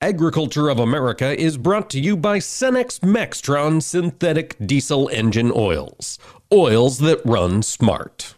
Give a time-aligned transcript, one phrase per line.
[0.00, 6.20] Agriculture of America is brought to you by Cenex Maxtron synthetic diesel engine oils.
[6.52, 8.36] Oils that run smart.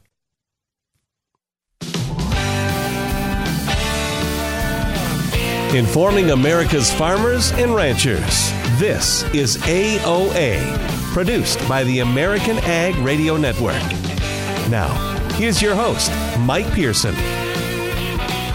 [5.74, 8.50] Informing America's farmers and ranchers.
[8.78, 10.78] This is AOA,
[11.12, 13.82] produced by the American Ag Radio Network.
[14.70, 14.88] Now,
[15.34, 17.14] here's your host, Mike Pearson.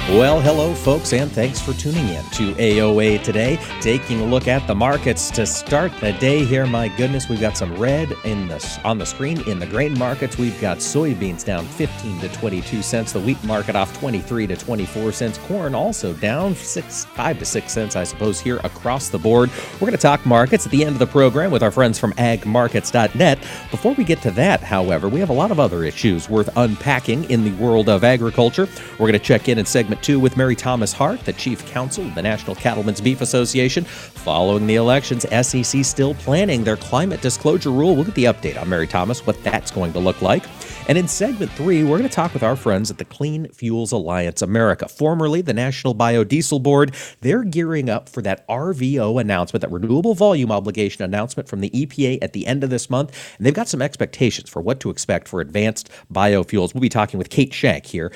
[0.10, 3.58] Well, hello, folks, and thanks for tuning in to AOA today.
[3.82, 6.68] Taking a look at the markets to start the day here.
[6.68, 10.38] My goodness, we've got some red in the on the screen in the grain markets.
[10.38, 13.14] We've got soybeans down 15 to 22 cents.
[13.14, 15.40] The wheat market off 23 to 24 cents.
[15.40, 19.50] Corn also down six, five to six cents, I suppose, here across the board.
[19.74, 22.14] We're going to talk markets at the end of the program with our friends from
[22.14, 23.40] AgMarkets.net.
[23.72, 27.24] Before we get to that, however, we have a lot of other issues worth unpacking
[27.32, 28.68] in the world of agriculture.
[29.00, 31.66] We're going to check in in segment segment two with Mary Thomas Hart, the chief
[31.68, 33.86] counsel of the National Cattlemen's Beef Association.
[33.86, 37.96] Following the elections, SEC still planning their climate disclosure rule.
[37.96, 40.44] We'll get the update on Mary Thomas, what that's going to look like.
[40.88, 43.92] And in segment three, we're going to talk with our friends at the Clean Fuels
[43.92, 46.94] Alliance America, formerly the National Biodiesel Board.
[47.22, 52.20] They're gearing up for that RVO announcement, that renewable volume obligation announcement from the EPA
[52.22, 53.36] at the end of this month.
[53.38, 56.74] And they've got some expectations for what to expect for advanced biofuels.
[56.74, 58.12] We'll be talking with Kate Shenk here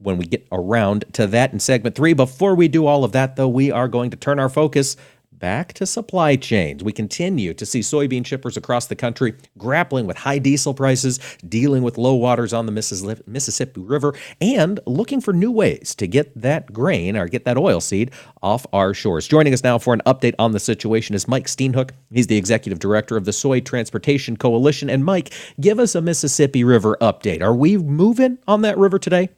[0.00, 2.12] when we get around to that in segment three.
[2.12, 4.96] Before we do all of that, though, we are going to turn our focus
[5.32, 6.84] back to supply chains.
[6.84, 11.82] We continue to see soybean shippers across the country grappling with high diesel prices, dealing
[11.82, 16.74] with low waters on the Mississippi River, and looking for new ways to get that
[16.74, 18.10] grain or get that oil seed
[18.42, 19.26] off our shores.
[19.26, 21.92] Joining us now for an update on the situation is Mike Steenhoek.
[22.12, 24.90] He's the executive director of the Soy Transportation Coalition.
[24.90, 27.40] And Mike, give us a Mississippi River update.
[27.40, 29.30] Are we moving on that river today?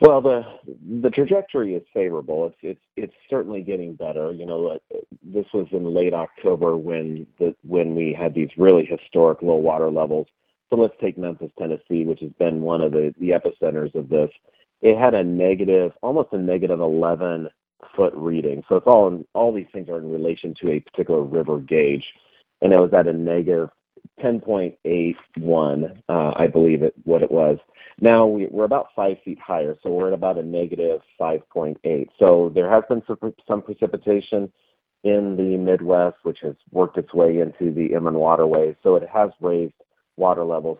[0.00, 0.44] Well, the
[1.00, 2.46] the trajectory is favorable.
[2.46, 4.30] It's it's it's certainly getting better.
[4.32, 8.84] You know, uh, this was in late October when the when we had these really
[8.84, 10.28] historic low water levels.
[10.70, 14.30] So let's take Memphis, Tennessee, which has been one of the the epicenters of this.
[14.82, 17.48] It had a negative, almost a negative 11
[17.96, 18.62] foot reading.
[18.68, 22.06] So it's all in, all these things are in relation to a particular river gauge,
[22.62, 23.70] and it was at a negative
[24.22, 27.58] 10.81, uh, I believe it what it was.
[28.00, 32.08] Now we, are about five feet higher, so we're at about a negative 5.8.
[32.18, 33.02] So there has been
[33.46, 34.52] some, precipitation
[35.04, 38.76] in the Midwest, which has worked its way into the inland waterways.
[38.82, 39.74] So it has raised
[40.16, 40.78] water levels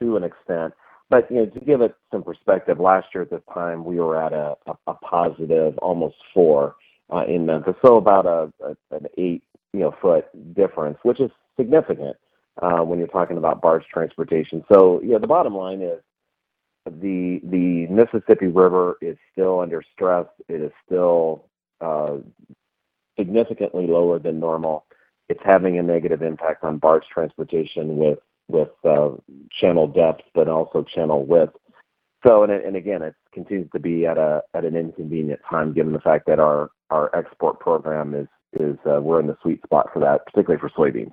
[0.00, 0.74] to an extent.
[1.08, 4.20] But you know, to give it some perspective, last year at this time we were
[4.20, 4.56] at a,
[5.02, 6.76] positive almost four
[7.12, 8.52] uh, in Memphis, so about
[8.92, 9.42] an eight
[9.72, 12.16] you know foot difference, which is significant
[12.60, 14.64] when you're talking about barge transportation.
[14.70, 16.00] So yeah, the bottom line is
[16.86, 20.26] the the Mississippi River is still under stress.
[20.48, 21.44] It is still
[21.80, 22.18] uh,
[23.18, 24.84] significantly lower than normal.
[25.28, 28.18] It's having a negative impact on barge transportation with
[28.48, 29.10] with uh,
[29.60, 31.54] channel depth, but also channel width.
[32.26, 35.92] So, and, and again, it continues to be at a at an inconvenient time, given
[35.92, 38.26] the fact that our our export program is
[38.58, 41.12] is uh, we're in the sweet spot for that, particularly for soybeans.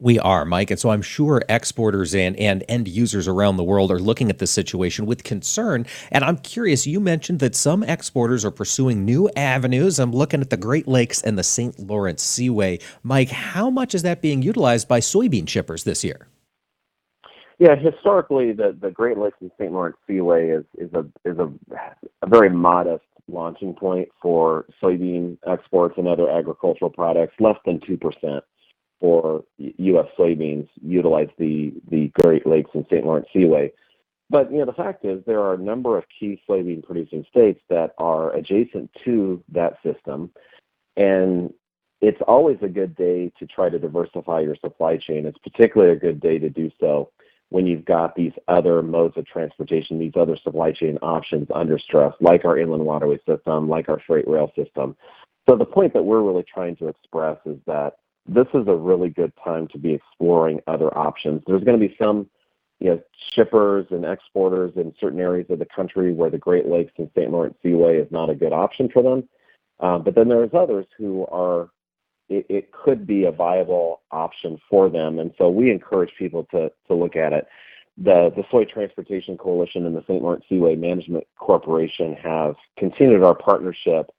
[0.00, 0.72] We are, Mike.
[0.72, 4.38] And so I'm sure exporters and, and end users around the world are looking at
[4.38, 5.86] this situation with concern.
[6.10, 10.00] And I'm curious, you mentioned that some exporters are pursuing new avenues.
[10.00, 11.78] I'm looking at the Great Lakes and the St.
[11.78, 12.80] Lawrence Seaway.
[13.04, 16.26] Mike, how much is that being utilized by soybean shippers this year?
[17.60, 19.70] Yeah, historically, the, the Great Lakes and St.
[19.72, 21.48] Lawrence Seaway is, is, a, is a,
[22.22, 28.40] a very modest launching point for soybean exports and other agricultural products, less than 2%
[29.00, 30.06] for U.S.
[30.18, 33.04] soybeans utilize the the Great Lakes and St.
[33.04, 33.72] Lawrence Seaway.
[34.30, 37.60] But you know the fact is there are a number of key soybean producing states
[37.68, 40.30] that are adjacent to that system,
[40.96, 41.52] and
[42.00, 45.26] it's always a good day to try to diversify your supply chain.
[45.26, 47.10] It's particularly a good day to do so
[47.54, 52.12] when you've got these other modes of transportation, these other supply chain options under stress,
[52.20, 54.96] like our inland waterway system, like our freight rail system.
[55.48, 57.94] So the point that we're really trying to express is that
[58.26, 61.42] this is a really good time to be exploring other options.
[61.46, 62.28] There's going to be some
[63.34, 67.30] shippers and exporters in certain areas of the country where the Great Lakes and St.
[67.30, 69.28] Lawrence Seaway is not a good option for them.
[69.80, 71.70] Uh, but then there's others who are,
[72.28, 75.18] it, could be a viable option for them.
[75.18, 77.46] And so we encourage people to, to look at it.
[77.96, 80.22] The Soy Transportation Coalition and the St.
[80.22, 84.10] Lawrence Seaway Management Corporation have continued our partnership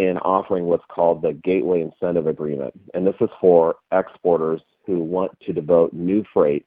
[0.00, 2.72] in offering what's called the Gateway Incentive Agreement.
[2.94, 6.64] And this is for exporters who want to devote new freight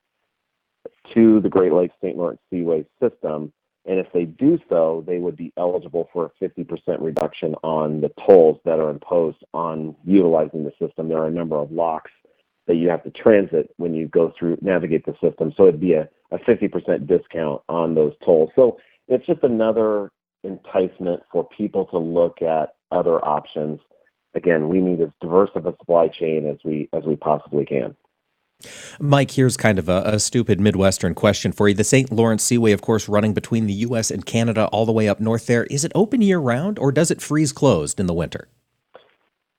[1.15, 2.15] to the Great Lakes St.
[2.15, 3.51] Lawrence Seaway system
[3.85, 8.11] And if they do so, they would be eligible for a 50% reduction on the
[8.25, 11.09] tolls that are imposed on utilizing the system.
[11.09, 12.11] There are a number of locks
[12.67, 15.53] that you have to transit when you go through, navigate the system.
[15.57, 18.51] So it'd be a, a 50% discount on those tolls.
[18.55, 18.77] So
[19.07, 20.11] it's just another
[20.43, 23.79] enticement for people to look at other options.
[24.35, 27.95] Again, we need as diverse of a supply chain as we as we possibly can.
[28.99, 31.73] Mike, here's kind of a, a, stupid Midwestern question for you.
[31.73, 32.11] The St.
[32.11, 34.09] Lawrence Seaway, of course, running between the U.S.
[34.09, 35.65] and Canada all the way up north there.
[35.65, 38.47] Is it open year round or does it freeze closed in the winter?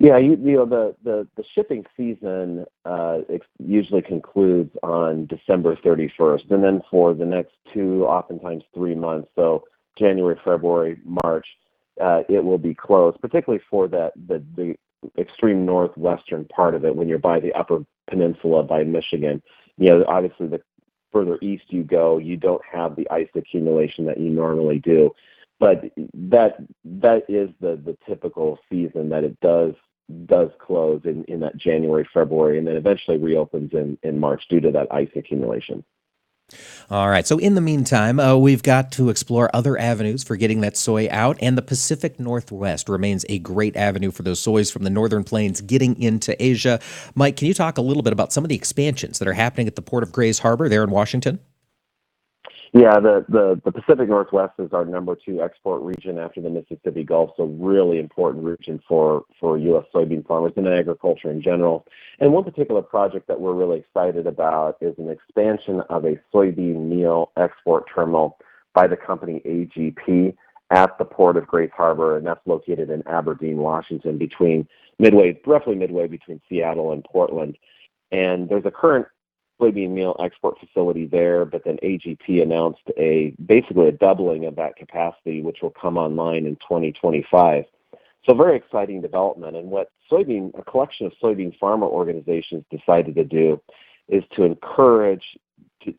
[0.00, 3.18] Yeah, you, you know, the, the, the shipping season uh,
[3.58, 6.50] usually concludes on December 31st.
[6.50, 9.64] And then for the next two, oftentimes three months, so
[9.96, 11.46] January, February, March,
[12.00, 14.74] uh, it will be closed, particularly for that the, the
[15.18, 19.42] extreme northwestern part of it when you're by the upper peninsula by Michigan.
[19.76, 20.60] You know, obviously the
[21.12, 25.10] further east you go, you don't have the ice accumulation that you normally do.
[25.60, 29.74] But that that is the the typical season that it does
[30.26, 34.60] does close in, in that January, February, and then eventually reopens in, in March due
[34.60, 35.84] to that ice accumulation.
[36.90, 37.26] All right.
[37.26, 41.08] So, in the meantime, uh, we've got to explore other avenues for getting that soy
[41.10, 45.24] out, and the Pacific Northwest remains a great avenue for those soys from the northern
[45.24, 46.80] plains getting into Asia.
[47.14, 49.66] Mike, can you talk a little bit about some of the expansions that are happening
[49.66, 51.40] at the port of Grays Harbor there in Washington?
[52.76, 53.24] Yeah, the,
[53.64, 58.00] the, Pacific Northwest is our number two export region after the Mississippi Gulf, so really
[58.00, 59.84] important region for, for U.S.
[59.94, 61.86] soybean farmers and agriculture in general.
[62.18, 66.88] And one particular project that we're really excited about is an expansion of a soybean
[66.88, 68.38] meal export terminal
[68.74, 70.34] by the company AGP
[70.70, 74.66] at the port of Grays Harbor, and that's located in Aberdeen, Washington, between
[74.98, 77.56] midway, roughly midway between Seattle and Portland.
[78.10, 79.06] And there's a current
[79.60, 84.76] soybean meal export facility there, but then AGP announced a basically a doubling of that
[84.76, 87.64] capacity, which will come online in 2025.
[88.26, 89.56] So very exciting development.
[89.56, 93.60] And what soybean, a collection of soybean farmer organizations decided to do
[94.08, 95.24] is to encourage,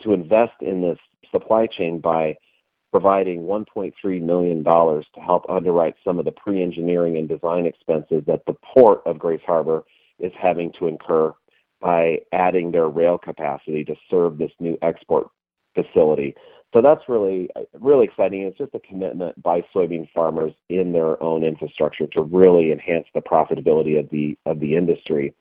[0.01, 0.99] to invest in this
[1.31, 2.37] supply chain by
[2.91, 8.55] providing $1.3 million to help underwrite some of the pre-engineering and design expenses that the
[8.63, 9.83] port of Grays Harbor
[10.19, 11.33] is having to incur
[11.85, 15.27] by adding their rail capacity to serve this new export
[15.75, 16.33] facility.
[16.73, 17.47] So that's really
[17.79, 18.41] really exciting.
[18.41, 23.21] It's just a commitment by soybean farmers in their own infrastructure to really enhance the
[23.21, 25.35] profitability of the of the industry.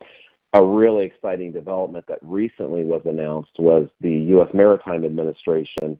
[0.52, 4.50] A really exciting development that recently was announced was the U.S.
[4.52, 5.98] Maritime Administration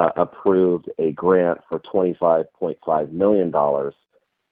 [0.00, 3.52] uh, approved a grant for $25.5 million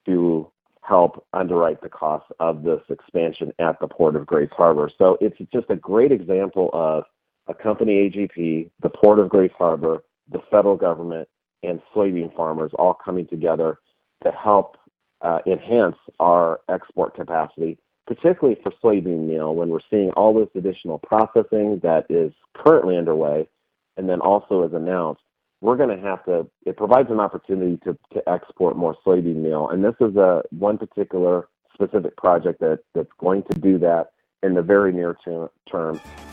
[0.06, 0.50] to
[0.86, 4.90] help underwrite the cost of this expansion at the port of Grays Harbor.
[4.98, 7.04] So it's just a great example of
[7.46, 11.28] a company AGP, the port of Grays Harbor, the federal government,
[11.62, 13.78] and soybean farmers all coming together
[14.22, 14.76] to help
[15.22, 20.98] uh, enhance our export capacity, particularly for soybean meal when we're seeing all this additional
[20.98, 23.48] processing that is currently underway
[23.96, 25.22] and then also as announced
[25.64, 29.70] we're going to have to, it provides an opportunity to, to export more soybean meal.
[29.70, 34.08] And this is a one particular specific project that, that's going to do that
[34.42, 35.48] in the very near term.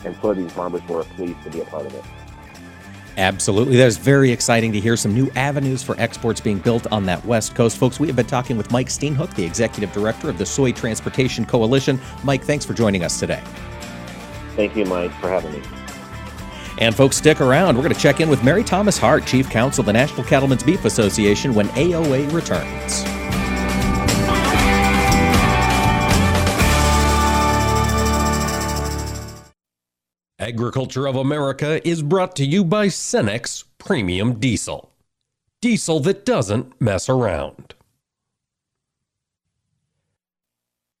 [0.04, 2.04] And soybean farmers were pleased to be a part of it.
[3.16, 3.78] Absolutely.
[3.78, 7.24] That is very exciting to hear some new avenues for exports being built on that
[7.24, 7.78] West Coast.
[7.78, 11.46] Folks, we have been talking with Mike Steenhoek, the Executive Director of the Soy Transportation
[11.46, 11.98] Coalition.
[12.22, 13.42] Mike, thanks for joining us today.
[14.56, 15.81] Thank you, Mike, for having me.
[16.82, 17.76] And folks, stick around.
[17.76, 20.64] We're going to check in with Mary Thomas Hart, Chief Counsel of the National Cattlemen's
[20.64, 23.04] Beef Association, when AOA returns.
[30.40, 34.90] Agriculture of America is brought to you by Cenex Premium Diesel.
[35.60, 37.76] Diesel that doesn't mess around.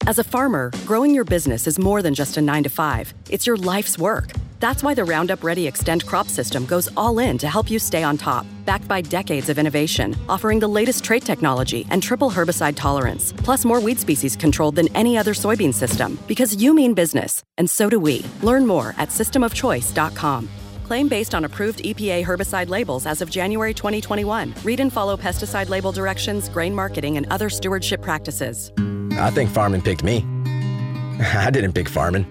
[0.06, 3.46] As a farmer, growing your business is more than just a nine to five, it's
[3.46, 4.32] your life's work.
[4.58, 8.02] That's why the Roundup Ready Xtend crop system goes all in to help you stay
[8.02, 8.44] on top.
[8.64, 13.64] Backed by decades of innovation, offering the latest trait technology and triple herbicide tolerance, plus
[13.64, 16.18] more weed species controlled than any other soybean system.
[16.26, 18.24] Because you mean business, and so do we.
[18.42, 20.48] Learn more at systemofchoice.com.
[20.84, 24.54] Claim based on approved EPA herbicide labels as of January 2021.
[24.64, 28.72] Read and follow pesticide label directions, grain marketing, and other stewardship practices.
[29.12, 30.18] I think farming picked me.
[31.34, 32.26] I didn't pick farming.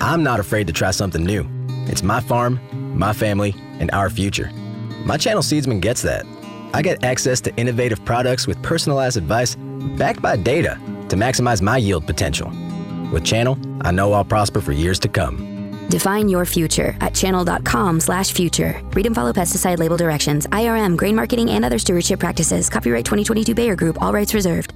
[0.00, 1.46] I'm not afraid to try something new.
[1.86, 2.58] It's my farm,
[2.98, 4.50] my family, and our future.
[5.04, 6.24] My channel Seedsman gets that.
[6.72, 9.56] I get access to innovative products with personalized advice
[9.96, 10.78] backed by data
[11.08, 12.48] to maximize my yield potential.
[13.12, 15.49] With Channel, I know I'll prosper for years to come.
[15.90, 18.80] Define your future at channel.com slash future.
[18.92, 22.70] Read and follow pesticide label directions, IRM, grain marketing, and other stewardship practices.
[22.70, 24.72] Copyright 2022 Bayer Group, all rights reserved.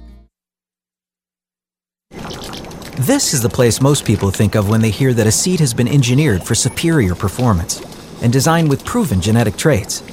[2.99, 5.73] This is the place most people think of when they hear that a seed has
[5.73, 7.81] been engineered for superior performance
[8.21, 10.03] and designed with proven genetic traits.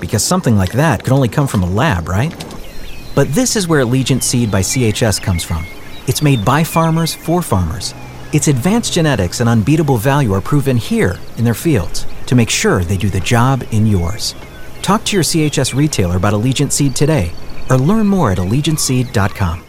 [0.00, 2.32] Because something like that could only come from a lab, right?
[3.14, 5.66] But this is where Allegiant Seed by CHS comes from.
[6.06, 7.94] It's made by farmers for farmers
[8.32, 12.82] its advanced genetics and unbeatable value are proven here in their fields to make sure
[12.82, 14.34] they do the job in yours.
[14.82, 17.32] Talk to your CHS retailer about Allegiant Seed today
[17.70, 19.64] or learn more at AllegiantSeed.com.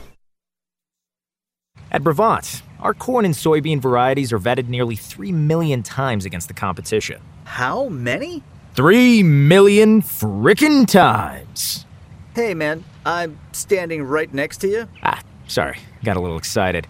[1.92, 6.54] At Brevant, our corn and soybean varieties are vetted nearly 3 million times against the
[6.54, 7.22] competition.
[7.44, 8.42] How many?
[8.76, 11.86] 3 million frickin' times.
[12.34, 14.88] Hey man, I'm standing right next to you.
[15.04, 16.88] Ah, sorry, got a little excited.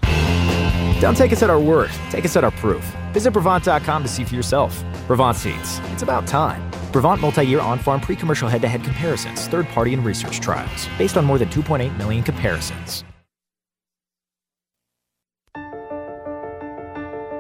[1.04, 2.82] Don't take us at our word, take us at our proof.
[3.12, 4.82] Visit Brevant.com to see for yourself.
[5.06, 6.72] Brevant Seeds, it's about time.
[6.94, 10.40] Brevant multi year on farm pre commercial head to head comparisons, third party and research
[10.40, 13.04] trials, based on more than 2.8 million comparisons.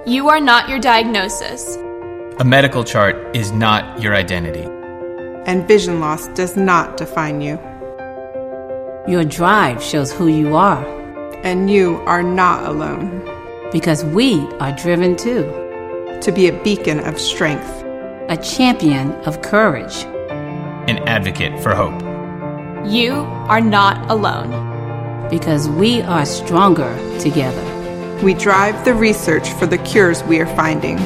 [0.05, 1.77] You are not your diagnosis.
[2.39, 4.67] A medical chart is not your identity.
[5.49, 7.57] And vision loss does not define you.
[9.07, 10.83] Your drive shows who you are.
[11.45, 13.32] And you are not alone
[13.73, 15.41] because we are driven too.
[16.21, 17.67] To be a beacon of strength,
[18.29, 20.05] a champion of courage,
[20.87, 21.99] an advocate for hope.
[22.89, 23.13] You
[23.49, 24.71] are not alone.
[25.29, 28.19] Because we are stronger together.
[28.21, 30.97] We drive the research for the cures we are finding.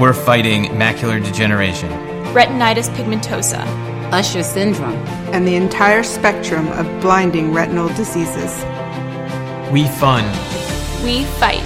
[0.00, 1.90] We're fighting macular degeneration,
[2.32, 3.62] retinitis pigmentosa,
[4.10, 4.94] Usher syndrome,
[5.34, 8.64] and the entire spectrum of blinding retinal diseases.
[9.70, 10.63] We fund.
[11.04, 11.62] We fight.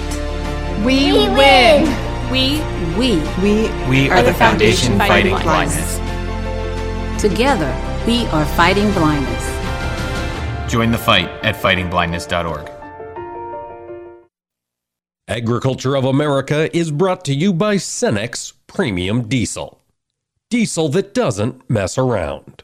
[0.85, 1.85] We, we win.
[2.29, 2.59] We
[2.97, 5.97] we we we are, are the, the foundation, foundation fighting, fighting blindness.
[5.97, 7.21] blindness.
[7.21, 10.71] Together, we are fighting blindness.
[10.71, 12.69] Join the fight at fightingblindness.org.
[15.29, 19.81] Agriculture of America is brought to you by Cenex Premium Diesel.
[20.49, 22.63] Diesel that doesn't mess around.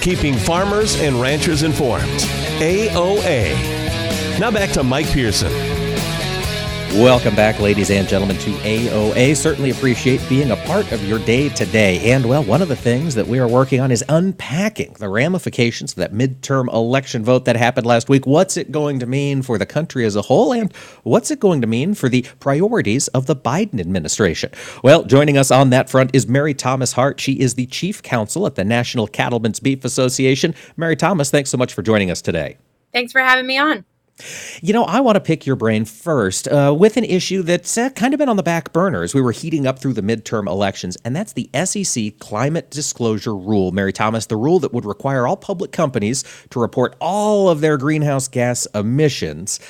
[0.00, 2.20] Keeping farmers and ranchers informed.
[2.60, 4.38] AOA.
[4.38, 5.79] Now back to Mike Pearson.
[6.94, 9.36] Welcome back, ladies and gentlemen, to AOA.
[9.36, 12.10] Certainly appreciate being a part of your day today.
[12.10, 15.92] And, well, one of the things that we are working on is unpacking the ramifications
[15.92, 18.26] of that midterm election vote that happened last week.
[18.26, 20.52] What's it going to mean for the country as a whole?
[20.52, 24.50] And what's it going to mean for the priorities of the Biden administration?
[24.82, 27.20] Well, joining us on that front is Mary Thomas Hart.
[27.20, 30.56] She is the chief counsel at the National Cattlemen's Beef Association.
[30.76, 32.56] Mary Thomas, thanks so much for joining us today.
[32.92, 33.84] Thanks for having me on.
[34.62, 37.90] You know, I want to pick your brain first uh, with an issue that's uh,
[37.90, 40.46] kind of been on the back burner as we were heating up through the midterm
[40.46, 43.72] elections, and that's the SEC climate disclosure rule.
[43.72, 47.76] Mary Thomas, the rule that would require all public companies to report all of their
[47.76, 49.60] greenhouse gas emissions.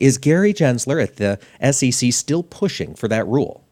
[0.00, 1.38] Is Gary Gensler at the
[1.72, 3.66] SEC still pushing for that rule?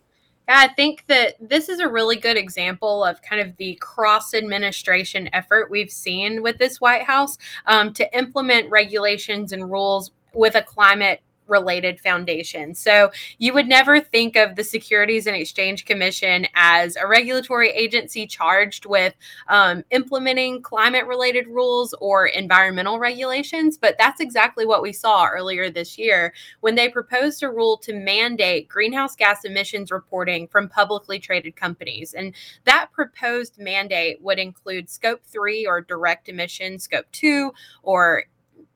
[0.49, 4.35] Yeah, I think that this is a really good example of kind of the cross
[4.35, 10.55] administration effort we've seen with this White House um, to implement regulations and rules with
[10.55, 12.75] a climate related foundation.
[12.75, 18.26] So you would never think of the Securities and Exchange Commission as a regulatory agency
[18.26, 19.14] charged with
[19.49, 23.76] um, implementing climate related rules or environmental regulations.
[23.76, 27.93] But that's exactly what we saw earlier this year when they proposed a rule to
[27.93, 32.14] mandate greenhouse gas emissions reporting from publicly traded companies.
[32.14, 38.25] And that proposed mandate would include scope three or direct emissions, scope two or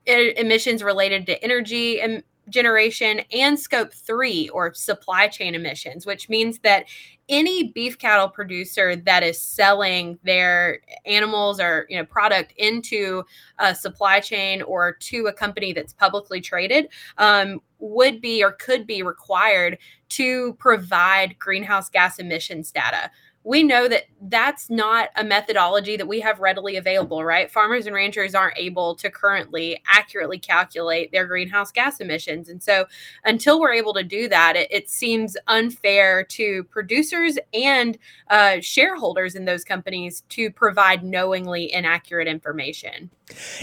[0.08, 6.58] emissions related to energy and generation and scope three or supply chain emissions, which means
[6.60, 6.86] that
[7.28, 13.22] any beef cattle producer that is selling their animals or you know product into
[13.58, 16.88] a supply chain or to a company that's publicly traded
[17.18, 19.76] um, would be or could be required
[20.08, 23.10] to provide greenhouse gas emissions data
[23.44, 27.50] we know that that's not a methodology that we have readily available, right?
[27.50, 32.48] Farmers and ranchers aren't able to currently accurately calculate their greenhouse gas emissions.
[32.48, 32.86] And so,
[33.24, 37.96] until we're able to do that, it, it seems unfair to producers and
[38.28, 43.10] uh, shareholders in those companies to provide knowingly inaccurate information.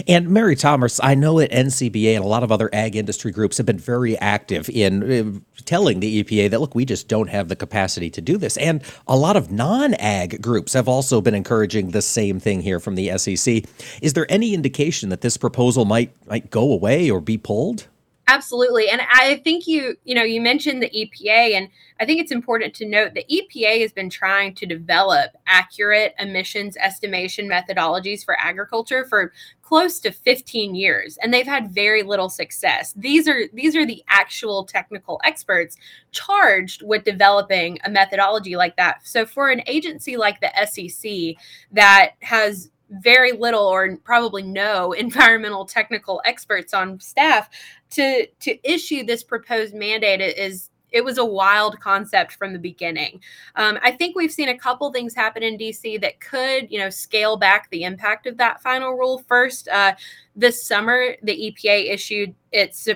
[0.06, 3.56] And Mary Thomas, I know that NCBA and a lot of other ag industry groups
[3.56, 7.48] have been very active in uh, telling the EPA that, look, we just don't have
[7.48, 8.56] the capacity to do this.
[8.56, 12.80] And a lot of non ag groups have also been encouraging the same thing here
[12.80, 13.64] from the SEC.
[14.02, 17.88] Is there any indication that this proposal might, might go away or be pulled?
[18.28, 18.88] Absolutely.
[18.88, 21.68] And I think you, you know, you mentioned the EPA, and
[22.00, 26.76] I think it's important to note the EPA has been trying to develop accurate emissions
[26.76, 29.32] estimation methodologies for agriculture for
[29.66, 32.92] close to 15 years and they've had very little success.
[32.94, 35.76] These are these are the actual technical experts
[36.12, 39.04] charged with developing a methodology like that.
[39.04, 41.42] So for an agency like the SEC
[41.72, 47.50] that has very little or probably no environmental technical experts on staff
[47.90, 53.20] to to issue this proposed mandate is it was a wild concept from the beginning.
[53.54, 56.90] Um, I think we've seen a couple things happen in DC that could, you know,
[56.90, 59.24] scale back the impact of that final rule.
[59.28, 59.94] First, uh,
[60.34, 62.88] this summer, the EPA issued its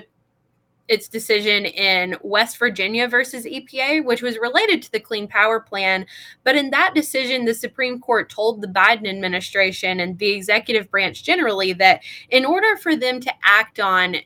[0.91, 6.05] its decision in West Virginia versus EPA, which was related to the Clean Power Plan.
[6.43, 11.23] But in that decision, the Supreme Court told the Biden administration and the executive branch
[11.23, 14.17] generally that in order for them to act on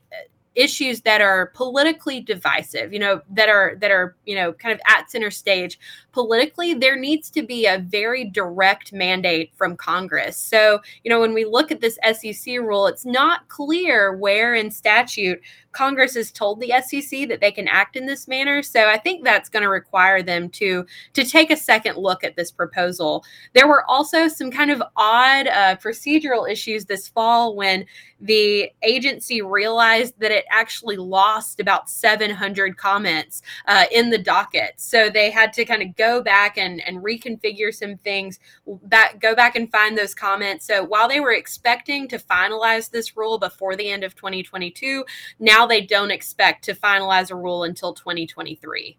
[0.56, 4.80] issues that are politically divisive you know that are that are you know kind of
[4.88, 5.80] at center stage
[6.16, 11.34] politically there needs to be a very direct mandate from congress so you know when
[11.34, 15.42] we look at this sec rule it's not clear where in statute
[15.76, 18.64] Congress has told the SEC that they can act in this manner.
[18.64, 22.36] So I think that's going to require them to to take a second look at
[22.36, 23.24] this proposal.
[23.54, 27.86] There were also some kind of odd uh, procedural issues this fall when
[28.22, 34.74] the agency realized that it actually lost about 700 comments uh, in the docket.
[34.78, 38.40] So they had to kind of go back and, and reconfigure some things,
[38.84, 40.66] back, go back and find those comments.
[40.66, 45.06] So while they were expecting to finalize this rule before the end of 2022,
[45.40, 48.98] now they don't expect to finalize a rule until 2023.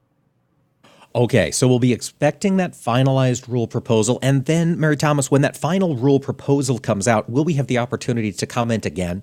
[1.14, 4.18] Okay, so we'll be expecting that finalized rule proposal.
[4.20, 7.78] And then, Mary Thomas, when that final rule proposal comes out, will we have the
[7.78, 9.22] opportunity to comment again?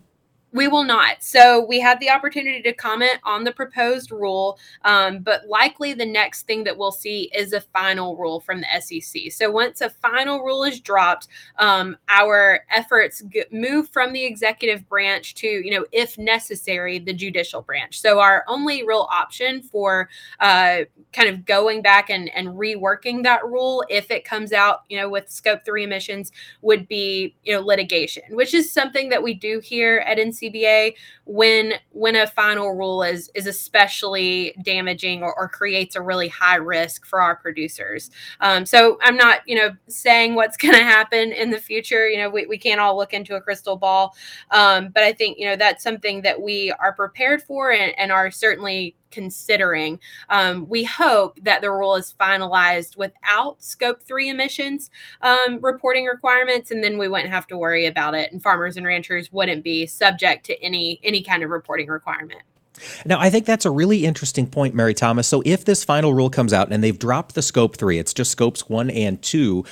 [0.54, 1.24] We will not.
[1.24, 6.06] So we had the opportunity to comment on the proposed rule, um, but likely the
[6.06, 9.32] next thing that we'll see is a final rule from the SEC.
[9.32, 15.34] So once a final rule is dropped, um, our efforts move from the executive branch
[15.36, 18.00] to, you know, if necessary, the judicial branch.
[18.00, 20.08] So our only real option for
[20.40, 20.82] uh,
[21.14, 25.10] kind of going back and, and reworking that rule, if it comes out, you know,
[25.10, 29.60] with scope three emissions, would be, you know, litigation, which is something that we do
[29.60, 35.48] here at NC CBA when when a final rule is is especially damaging or, or
[35.48, 38.12] creates a really high risk for our producers.
[38.42, 42.10] Um, so I'm not you know saying what's going to happen in the future.
[42.10, 44.16] You know we, we can't all look into a crystal ball,
[44.52, 48.12] um, but I think you know that's something that we are prepared for and, and
[48.12, 50.00] are certainly considering.
[50.30, 54.90] Um, we hope that the rule is finalized without scope three emissions
[55.22, 58.86] um, reporting requirements, and then we wouldn't have to worry about it, and farmers and
[58.86, 62.42] ranchers wouldn't be subject to any any kind of reporting requirement.
[63.06, 65.28] Now, I think that's a really interesting point, Mary Thomas.
[65.28, 68.32] So, if this final rule comes out and they've dropped the scope three, it's just
[68.32, 69.64] scopes one and two,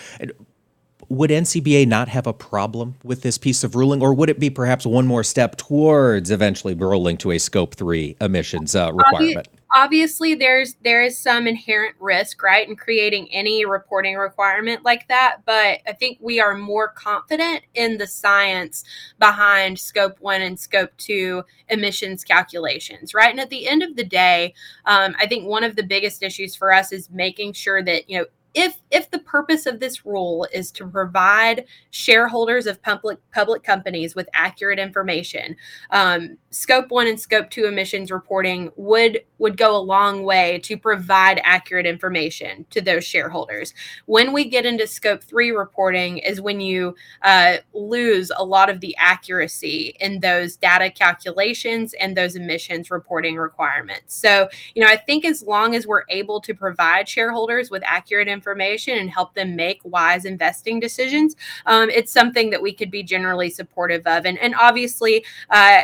[1.12, 4.50] would NCBA not have a problem with this piece of ruling, or would it be
[4.50, 9.50] perhaps one more step towards eventually rolling to a scope three emissions uh, requirement?
[9.76, 15.39] Obviously, there's there is some inherent risk, right, in creating any reporting requirement like that.
[15.45, 18.86] But I think we are more confident in the science
[19.19, 23.32] behind scope one and scope two emissions calculations, right?
[23.32, 24.54] And at the end of the day,
[24.86, 28.19] um, I think one of the biggest issues for us is making sure that you
[28.19, 33.64] know if if the purpose of this rule is to provide shareholders of public public
[33.64, 35.56] companies with accurate information,
[35.92, 40.78] um, scope one and scope two emissions reporting would would go a long way to
[40.78, 43.74] provide accurate information to those shareholders.
[44.06, 48.82] When we get into scope three reporting, is when you uh, lose a lot of
[48.82, 54.14] the accuracy in those data calculations and those emissions reporting requirements.
[54.14, 58.28] So, you know, I think as long as we're able to provide shareholders with accurate
[58.28, 61.36] information information and help them make wise investing decisions,
[61.67, 64.25] um, it's something that we could be generally supportive of.
[64.25, 65.84] And, and obviously, uh,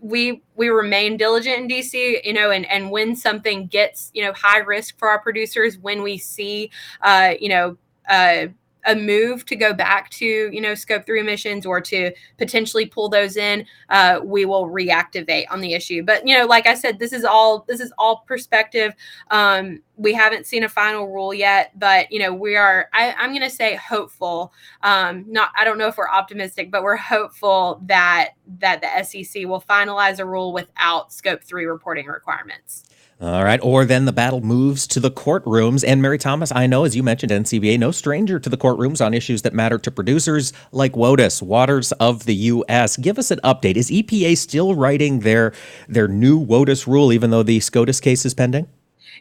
[0.00, 4.34] we we remain diligent in DC, you know, and and when something gets you know
[4.34, 8.48] high risk for our producers, when we see uh, you know uh,
[8.86, 13.08] a move to go back to you know scope three emissions or to potentially pull
[13.08, 16.02] those in uh, we will reactivate on the issue.
[16.02, 18.94] But you know like i said this is all this is all perspective.
[19.30, 23.30] Um, we haven't seen a final rule yet but you know we are I, am
[23.30, 24.52] going to say hopeful.
[24.82, 29.46] Um, not i don't know if we're optimistic but we're hopeful that that the sec
[29.46, 32.84] will finalize a rule without scope three reporting requirements
[33.20, 33.60] All right.
[33.62, 35.84] Or then the battle moves to the courtrooms.
[35.86, 39.14] And Mary Thomas, I know, as you mentioned, NCBA, no stranger to the courtrooms on
[39.14, 42.96] issues that matter to producers like WOTUS, Waters of the U.S.
[42.96, 43.76] Give us an update.
[43.76, 45.52] Is EPA still writing their,
[45.88, 48.66] their new WOTUS rule, even though the SCOTUS case is pending?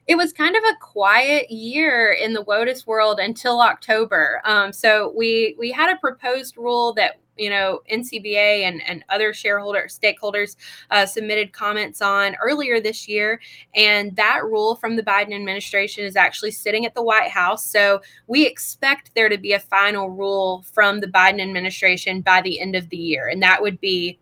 [0.08, 4.41] it was kind of a quiet year in the WOTUS world until October.
[4.43, 9.33] Um, so we we had a proposed rule that you know ncba and, and other
[9.33, 10.55] shareholder stakeholders
[10.91, 13.39] uh, submitted comments on earlier this year.
[13.75, 17.65] And that rule from the biden administration is actually sitting at the white house.
[17.65, 22.59] So we expect there to be a final rule from the biden administration by the
[22.59, 23.27] end of the year.
[23.27, 24.19] And that would be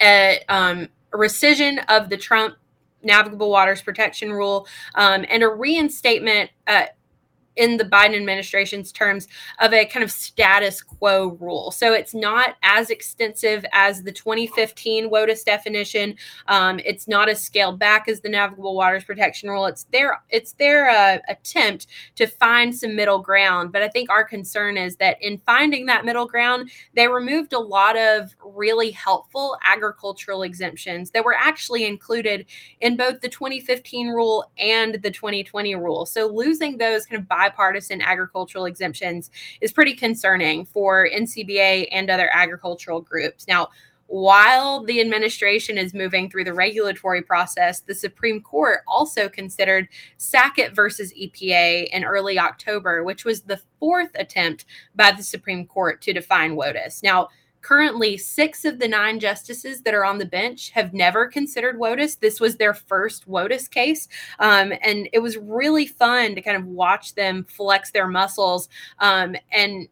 [0.00, 2.56] a, um, rescission of the trump
[3.02, 6.84] navigable waters protection rule um, and a reinstatement uh,
[7.56, 11.70] in the Biden administration's terms of a kind of status quo rule.
[11.70, 16.14] So it's not as extensive as the 2015 WOTUS definition.
[16.46, 19.66] Um, it's not as scaled back as the Navigable Waters Protection Rule.
[19.66, 21.86] It's their it's their uh, attempt
[22.16, 23.72] to find some middle ground.
[23.72, 27.58] But I think our concern is that in finding that middle ground, they removed a
[27.58, 32.46] lot of really helpful agricultural exemptions that were actually included
[32.80, 36.06] in both the 2015 rule and the 2020 rule.
[36.06, 39.30] So losing those kind of bipartisan agricultural exemptions
[39.62, 43.48] is pretty concerning for NCBA and other agricultural groups.
[43.48, 43.68] Now,
[44.08, 50.74] while the administration is moving through the regulatory process, the Supreme Court also considered Sackett
[50.74, 54.64] versus EPA in early October, which was the fourth attempt
[54.96, 57.04] by the Supreme Court to define WOTUS.
[57.04, 57.28] Now,
[57.62, 62.18] Currently, six of the nine justices that are on the bench have never considered WOTUS.
[62.18, 64.08] This was their first WOTUS case.
[64.38, 68.68] Um, and it was really fun to kind of watch them flex their muscles
[68.98, 69.88] um, and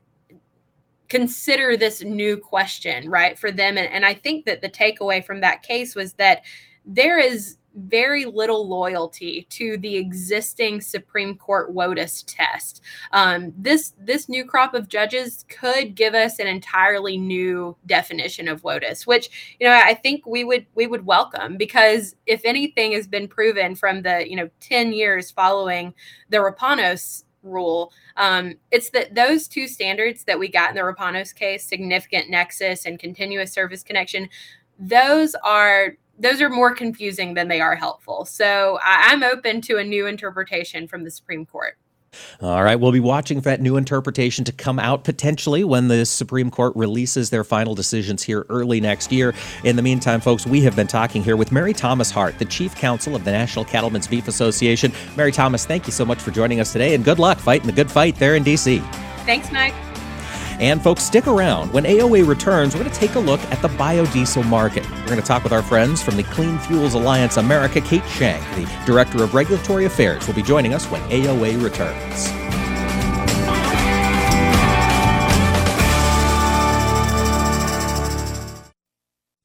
[1.08, 3.78] consider this new question, right, for them.
[3.78, 6.42] And, and I think that the takeaway from that case was that
[6.84, 12.82] there is very little loyalty to the existing Supreme Court WOTUS test.
[13.12, 18.62] Um, this this new crop of judges could give us an entirely new definition of
[18.62, 23.06] WOTUS, which you know I think we would we would welcome because if anything has
[23.06, 25.94] been proven from the you know ten years following
[26.30, 27.92] the Rapanos rule.
[28.16, 32.84] Um, it's that those two standards that we got in the Rapanos case, significant nexus
[32.84, 34.28] and continuous surface connection,
[34.78, 38.24] those are those are more confusing than they are helpful.
[38.24, 41.76] So I, I'm open to a new interpretation from the Supreme Court.
[42.40, 46.06] All right, we'll be watching for that new interpretation to come out potentially when the
[46.06, 49.34] Supreme Court releases their final decisions here early next year.
[49.64, 52.74] In the meantime, folks, we have been talking here with Mary Thomas Hart, the Chief
[52.74, 54.92] Counsel of the National Cattlemen's Beef Association.
[55.16, 57.72] Mary Thomas, thank you so much for joining us today, and good luck fighting the
[57.72, 58.78] good fight there in D.C.
[59.26, 59.74] Thanks, Mike.
[60.58, 61.72] And folks, stick around.
[61.72, 64.88] When AOA returns, we're going to take a look at the biodiesel market.
[64.90, 68.42] We're going to talk with our friends from the Clean Fuels Alliance America, Kate Shenk,
[68.56, 72.28] the Director of Regulatory Affairs, will be joining us when AOA returns.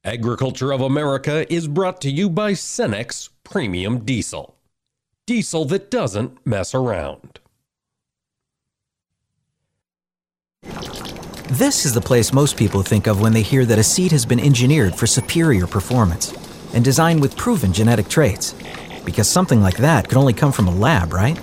[0.06, 4.58] Agriculture of America is brought to you by Cenex Premium Diesel.
[5.26, 7.40] Diesel that doesn't mess around.
[11.54, 14.26] This is the place most people think of when they hear that a seed has
[14.26, 16.34] been engineered for superior performance
[16.74, 18.56] and designed with proven genetic traits.
[19.06, 21.38] Because something like that could only come from a lab, right?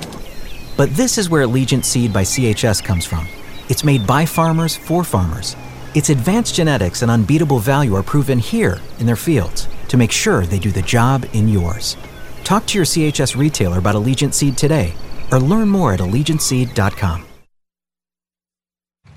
[0.77, 3.29] But this is where Allegiant Seed by CHS comes from.
[3.69, 5.55] It's made by farmers for farmers.
[5.95, 10.45] Its advanced genetics and unbeatable value are proven here in their fields to make sure
[10.45, 11.97] they do the job in yours.
[12.43, 14.95] Talk to your CHS retailer about Allegiant Seed today
[15.31, 17.30] or learn more at AllegiantSeed.com.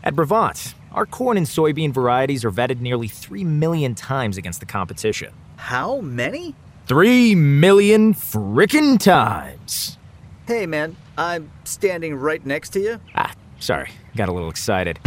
[0.04, 4.66] At Brevant, our corn and soybean varieties are vetted nearly 3 million times against the
[4.66, 5.34] competition.
[5.56, 6.56] How many?
[6.88, 9.98] 3 million frickin' times.
[10.46, 13.00] Hey, man, I'm standing right next to you.
[13.16, 15.00] Ah, sorry, got a little excited.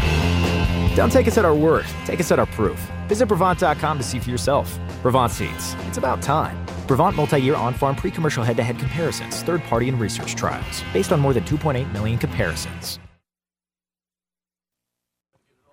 [0.94, 2.80] Don't take us at our word, take us at our proof.
[3.06, 4.78] Visit Brevant.com to see for yourself.
[5.02, 6.56] Brevant Seeds, it's about time.
[6.86, 10.36] Brevant multi year on farm pre commercial head to head comparisons, third party and research
[10.36, 12.98] trials, based on more than 2.8 million comparisons.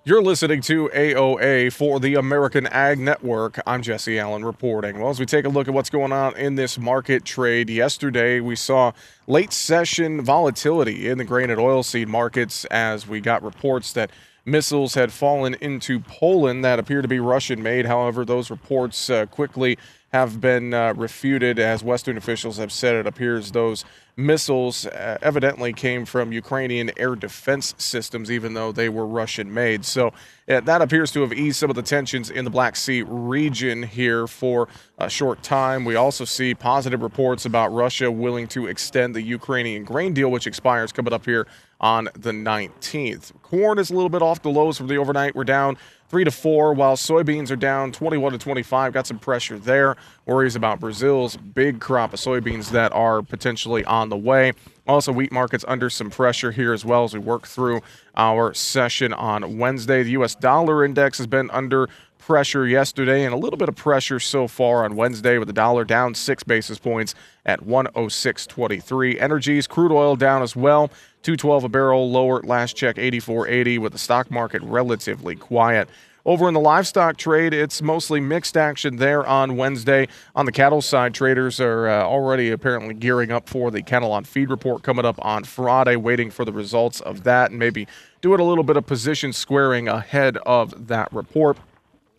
[0.05, 3.57] You're listening to AOA for the American Ag Network.
[3.65, 4.99] I'm Jesse Allen reporting.
[4.99, 8.41] Well, as we take a look at what's going on in this market trade, yesterday
[8.41, 8.91] we saw
[9.27, 14.11] late session volatility in the grain and oilseed markets as we got reports that
[14.43, 17.85] missiles had fallen into Poland that appear to be Russian made.
[17.85, 19.77] However, those reports uh, quickly
[20.13, 23.83] have been uh, refuted as Western officials have said it appears those
[24.15, 29.83] missiles uh, evidently came from Ukrainian air defense systems, even though they were Russian made.
[29.83, 30.13] So
[30.47, 33.81] uh, that appears to have eased some of the tensions in the Black Sea region
[33.81, 34.67] here for
[34.99, 35.83] a short time.
[35.83, 40.45] We also see positive reports about Russia willing to extend the Ukrainian grain deal, which
[40.45, 41.47] expires coming up here
[41.81, 43.33] on the 19th.
[43.41, 45.35] Corn is a little bit off the lows from the overnight.
[45.35, 45.75] We're down
[46.13, 48.93] three to four, while soybeans are down 21 to 25.
[48.93, 49.95] Got some pressure there.
[50.27, 54.51] Worries about Brazil's big crop of soybeans that are potentially on the way.
[54.87, 57.81] Also, wheat markets under some pressure here as well as we work through
[58.15, 60.03] our session on Wednesday.
[60.03, 60.35] The U.S.
[60.35, 64.85] dollar index has been under pressure yesterday and a little bit of pressure so far
[64.85, 69.19] on Wednesday with the dollar down six basis points at 106.23.
[69.19, 70.91] Energies, crude oil down as well.
[71.23, 75.89] 212 a barrel lower last check 84.80 with the stock market relatively quiet.
[76.25, 80.07] Over in the livestock trade, it's mostly mixed action there on Wednesday.
[80.35, 84.23] On the cattle side, traders are uh, already apparently gearing up for the cattle on
[84.23, 87.87] feed report coming up on Friday, waiting for the results of that and maybe
[88.21, 91.57] doing a little bit of position squaring ahead of that report.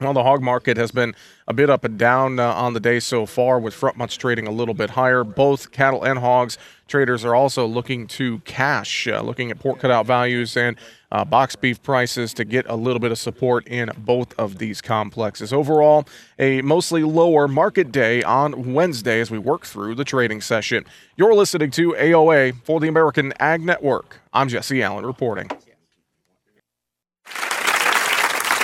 [0.01, 1.15] Well, the hog market has been
[1.47, 4.49] a bit up and down uh, on the day so far, with front months trading
[4.49, 5.23] a little bit higher.
[5.23, 10.05] Both cattle and hogs traders are also looking to cash, uh, looking at pork cutout
[10.05, 10.77] values and
[11.13, 14.81] uh, box beef prices to get a little bit of support in both of these
[14.83, 15.53] complexes.
[15.53, 16.07] Overall,
[16.41, 20.85] a mostly lower market day on Wednesday as we work through the trading session.
[21.17, 24.21] You're listening to AOA for the American Ag Network.
[24.33, 25.51] I'm Jesse Allen reporting.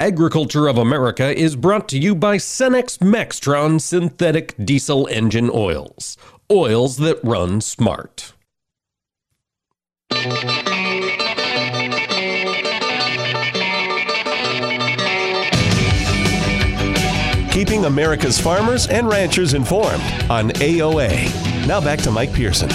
[0.00, 6.16] Agriculture of America is brought to you by Cenex Maxtron synthetic diesel engine oils.
[6.50, 8.32] Oils that run smart.
[17.52, 21.66] Keeping America's farmers and ranchers informed on AOA.
[21.66, 22.70] Now back to Mike Pearson.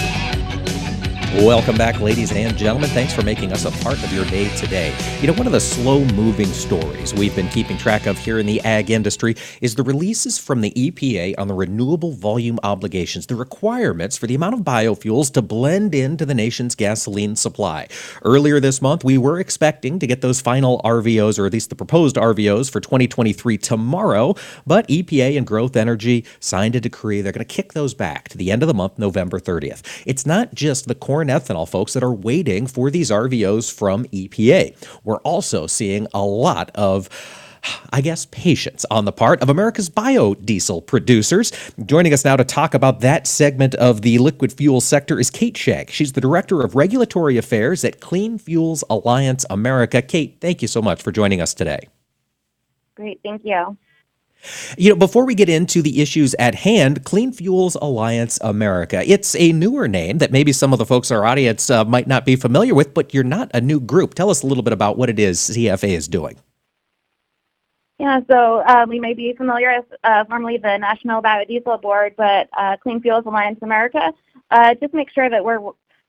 [1.34, 2.90] Welcome back, ladies and gentlemen.
[2.92, 4.96] Thanks for making us a part of your day today.
[5.20, 8.46] You know, one of the slow moving stories we've been keeping track of here in
[8.46, 13.36] the ag industry is the releases from the EPA on the renewable volume obligations, the
[13.36, 17.88] requirements for the amount of biofuels to blend into the nation's gasoline supply.
[18.24, 21.76] Earlier this month, we were expecting to get those final RVOs, or at least the
[21.76, 24.36] proposed RVOs for 2023 tomorrow,
[24.66, 27.20] but EPA and Growth Energy signed a decree.
[27.22, 29.82] They're going to kick those back to the end of the month, November 30th.
[30.06, 34.76] It's not just the corn ethanol folks that are waiting for these RVOs from EPA.
[35.04, 37.10] We're also seeing a lot of
[37.92, 41.52] I guess, patience on the part of America's biodiesel producers.
[41.86, 45.56] Joining us now to talk about that segment of the liquid fuel sector is Kate
[45.56, 45.90] Shenk.
[45.90, 50.02] She's the Director of Regulatory Affairs at Clean Fuels Alliance America.
[50.02, 51.90] Kate, thank you so much for joining us today.
[52.96, 53.78] Great, thank you.
[54.78, 59.04] You know, before we get into the issues at hand, Clean Fuels Alliance America.
[59.06, 62.08] It's a newer name that maybe some of the folks in our audience uh, might
[62.08, 64.14] not be familiar with, but you're not a new group.
[64.14, 66.38] Tell us a little bit about what it is CFA is doing.
[67.98, 72.50] Yeah, so uh, we may be familiar as uh, formerly the National Biodiesel Board, but
[72.58, 74.14] uh, Clean Fuels Alliance America
[74.52, 75.60] uh, just make sure that we're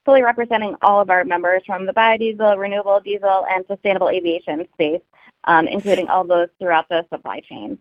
[0.04, 5.00] fully representing all of our members from the biodiesel, renewable diesel, and sustainable aviation space,
[5.44, 7.78] um, including all those throughout the supply chain.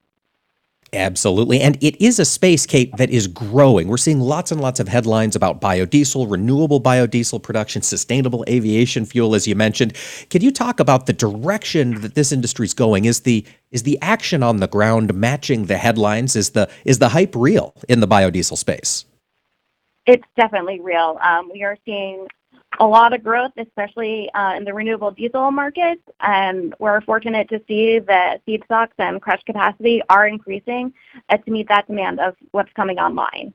[0.93, 1.60] Absolutely.
[1.62, 3.88] And it is a space, Kate, that is growing.
[3.88, 9.36] We're seeing lots and lots of headlines about biodiesel, renewable biodiesel production, sustainable aviation fuel,
[9.36, 9.93] as you mentioned.
[10.30, 13.06] Can you talk about the direction that this industry is going?
[13.06, 16.36] Is the is the action on the ground matching the headlines?
[16.36, 19.06] Is the is the hype real in the biodiesel space?
[20.06, 21.17] It's definitely real.
[21.21, 22.28] Um, we are seeing
[22.80, 26.00] a lot of growth, especially uh, in the renewable diesel market.
[26.20, 30.94] And we're fortunate to see that feedstocks and crush capacity are increasing
[31.30, 33.54] uh, to meet that demand of what's coming online.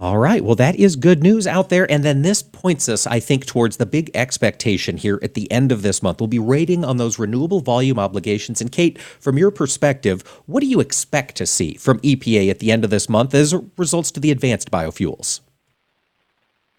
[0.00, 0.44] All right.
[0.44, 1.90] Well, that is good news out there.
[1.90, 5.72] And then this points us, I think, towards the big expectation here at the end
[5.72, 6.20] of this month.
[6.20, 8.60] We'll be rating on those renewable volume obligations.
[8.60, 12.70] And Kate, from your perspective, what do you expect to see from EPA at the
[12.70, 15.40] end of this month as results to the advanced biofuels?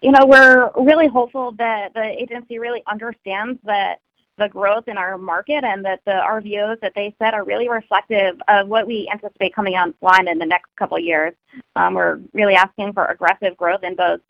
[0.00, 4.00] You know, we're really hopeful that the agency really understands that
[4.38, 8.40] the growth in our market and that the RVOs that they set are really reflective
[8.48, 11.34] of what we anticipate coming online in the next couple of years.
[11.76, 14.20] Um, we're really asking for aggressive growth in both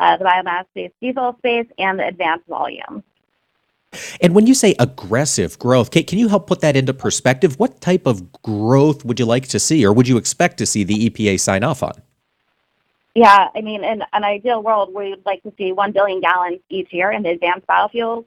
[0.00, 3.04] uh, the biomass-based diesel space and the advanced volume.
[4.20, 7.58] And when you say aggressive growth, Kate, can you help put that into perspective?
[7.58, 10.84] What type of growth would you like to see or would you expect to see
[10.84, 12.02] the EPA sign off on?
[13.14, 16.92] Yeah, I mean, in an ideal world, we'd like to see 1 billion gallons each
[16.92, 18.24] year in the advanced biofuels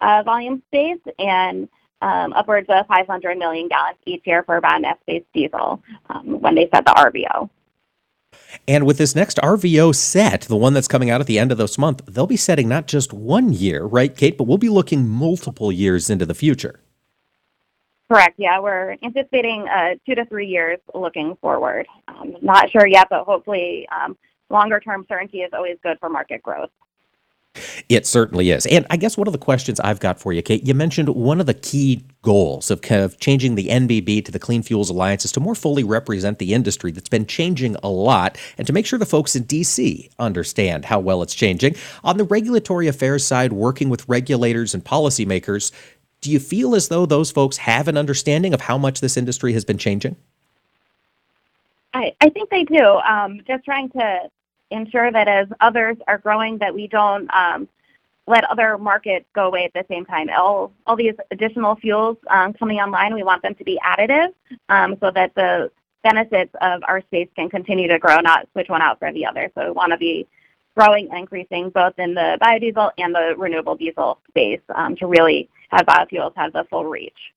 [0.00, 1.68] uh, volume space and
[2.02, 6.84] um, upwards of 500 million gallons each year for biomass-based diesel um, when they set
[6.84, 7.48] the RVO.
[8.68, 11.58] And with this next RVO set, the one that's coming out at the end of
[11.58, 15.08] this month, they'll be setting not just one year, right, Kate, but we'll be looking
[15.08, 16.80] multiple years into the future.
[18.08, 18.34] Correct.
[18.38, 21.88] Yeah, we're anticipating uh, two to three years looking forward.
[22.06, 24.16] Um, not sure yet, but hopefully um,
[24.50, 26.70] longer term certainty is always good for market growth.
[27.88, 28.66] It certainly is.
[28.66, 31.40] And I guess one of the questions I've got for you, Kate, you mentioned one
[31.40, 35.24] of the key goals of kind of changing the NBB to the Clean Fuels Alliance
[35.24, 38.86] is to more fully represent the industry that's been changing a lot and to make
[38.86, 41.76] sure the folks in DC understand how well it's changing.
[42.04, 45.72] On the regulatory affairs side, working with regulators and policymakers,
[46.20, 49.52] do you feel as though those folks have an understanding of how much this industry
[49.52, 50.16] has been changing?
[51.94, 52.84] I, I think they do.
[52.84, 54.28] Um, just trying to
[54.70, 57.68] ensure that as others are growing, that we don't um,
[58.26, 60.28] let other markets go away at the same time.
[60.36, 64.32] All, all these additional fuels um, coming online, we want them to be additive
[64.68, 65.70] um, so that the
[66.02, 69.50] benefits of our space can continue to grow, not switch one out for the other.
[69.54, 70.26] So we want to be
[70.76, 75.48] growing and increasing both in the biodiesel and the renewable diesel space um, to really
[75.70, 77.32] have biofuels have the full reach.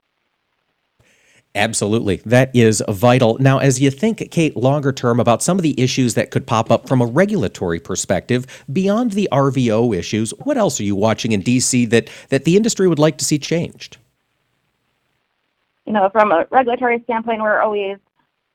[1.56, 2.18] Absolutely.
[2.26, 3.38] That is vital.
[3.40, 6.70] Now, as you think, Kate, longer term about some of the issues that could pop
[6.70, 11.42] up from a regulatory perspective, beyond the RVO issues, what else are you watching in
[11.42, 13.98] DC that, that the industry would like to see changed?
[15.86, 17.98] You know, from a regulatory standpoint, we're always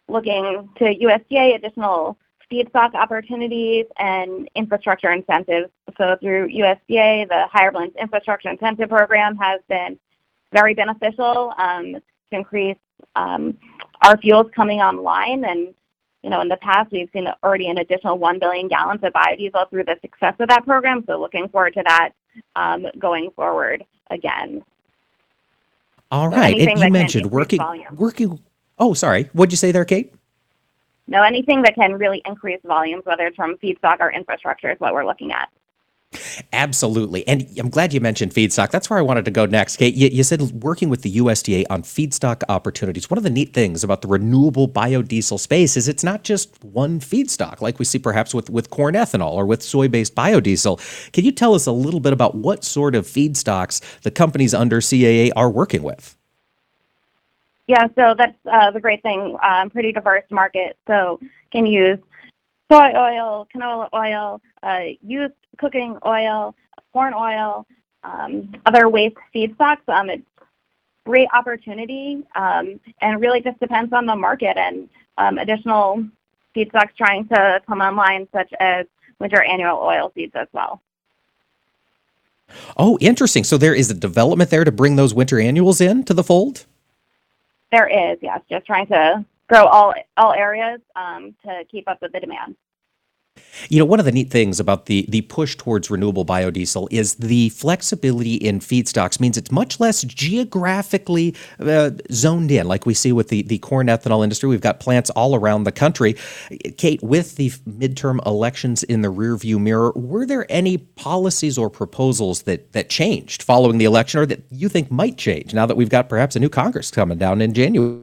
[0.07, 2.16] looking to USDA additional
[2.50, 5.68] feedstock opportunities and infrastructure incentives.
[5.98, 9.98] So through USDA, the Higher Blends Infrastructure Incentive Program has been
[10.52, 11.96] very beneficial um,
[12.30, 12.76] to increase
[13.16, 13.56] um,
[14.02, 15.44] our fuels coming online.
[15.44, 15.74] And
[16.22, 19.68] you know, in the past, we've seen already an additional 1 billion gallons of biodiesel
[19.70, 21.04] through the success of that program.
[21.06, 22.10] So looking forward to that
[22.56, 24.64] um, going forward again.
[26.10, 26.56] All right.
[26.56, 27.60] so right, and you mentioned working,
[27.92, 28.40] working.
[28.78, 29.24] Oh, sorry.
[29.32, 30.12] What'd you say there, Kate?
[31.06, 34.94] No, anything that can really increase volumes, whether it's from feedstock or infrastructure, is what
[34.94, 35.50] we're looking at.
[36.53, 37.27] Absolutely.
[37.27, 38.70] And I'm glad you mentioned feedstock.
[38.70, 39.77] That's where I wanted to go next.
[39.77, 43.11] Kate, you, you, said working with the USDA on feedstock opportunities.
[43.11, 47.00] One of the neat things about the renewable biodiesel space is it's not just one
[47.00, 51.12] feedstock like we see perhaps with, with corn ethanol or with soy based biodiesel.
[51.12, 54.81] Can you tell us a little bit about what sort of feedstocks the companies under
[54.81, 56.16] CAA are working with?
[57.66, 59.37] Yeah, so that's uh, the great thing.
[59.42, 60.77] Um, pretty diverse market.
[60.87, 61.18] So
[61.50, 61.98] can use
[62.70, 66.54] soy oil, canola oil, uh, used cooking oil,
[66.92, 67.66] corn oil,
[68.02, 69.88] um, other waste feedstocks.
[69.88, 70.22] Um, it's
[71.04, 74.88] great opportunity um, and really just depends on the market and
[75.18, 76.04] um, additional
[76.56, 78.86] feedstocks trying to come online, such as
[79.20, 80.80] winter annual oil seeds as well.
[82.76, 83.44] Oh, interesting.
[83.44, 86.66] So there is a development there to bring those winter annuals in to the fold?
[87.72, 88.40] There is, yes.
[88.48, 92.56] Just trying to grow all all areas um, to keep up with the demand.
[93.68, 97.14] You know, one of the neat things about the the push towards renewable biodiesel is
[97.16, 103.12] the flexibility in feedstocks means it's much less geographically uh, zoned in, like we see
[103.12, 104.48] with the the corn ethanol industry.
[104.48, 106.16] We've got plants all around the country.
[106.76, 112.42] Kate, with the midterm elections in the rearview mirror, were there any policies or proposals
[112.42, 115.90] that that changed following the election, or that you think might change now that we've
[115.90, 118.02] got perhaps a new Congress coming down in January?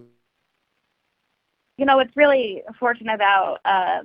[1.77, 3.59] You know, it's really fortunate about.
[3.65, 4.01] Uh,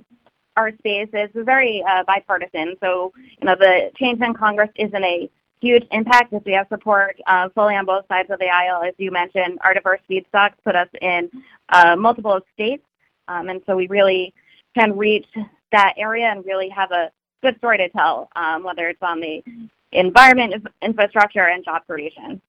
[0.57, 2.75] our space is very uh, bipartisan.
[2.81, 5.29] So, you know, the change in Congress isn't a
[5.61, 8.83] huge impact as we have support uh, fully on both sides of the aisle.
[8.83, 11.29] As you mentioned, our diverse feedstocks put us in
[11.69, 12.83] uh, multiple states.
[13.27, 14.33] Um, and so we really
[14.75, 15.27] can reach
[15.71, 19.43] that area and really have a good story to tell, um, whether it's on the
[19.91, 22.41] environment, infrastructure, and job creation.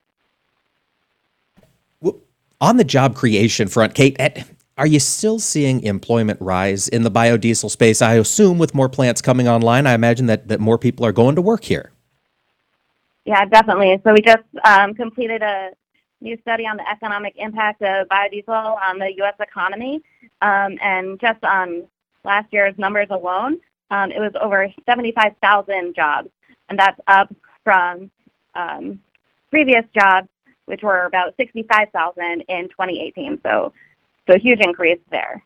[2.61, 4.17] On the job creation front, Kate,
[4.79, 8.01] Are you still seeing employment rise in the biodiesel space?
[8.01, 11.35] I assume with more plants coming online, I imagine that, that more people are going
[11.35, 11.91] to work here.
[13.25, 13.99] Yeah, definitely.
[14.05, 15.71] So we just um, completed a
[16.21, 19.35] new study on the economic impact of biodiesel on the U.S.
[19.41, 20.01] economy.
[20.41, 21.83] Um, and just on
[22.23, 23.59] last year's numbers alone,
[23.91, 26.29] um, it was over 75,000 jobs.
[26.69, 28.09] And that's up from
[28.55, 29.01] um,
[29.49, 30.29] previous jobs,
[30.67, 33.41] which were about 65,000 in 2018.
[33.43, 33.73] So
[34.29, 35.43] so a huge increase there.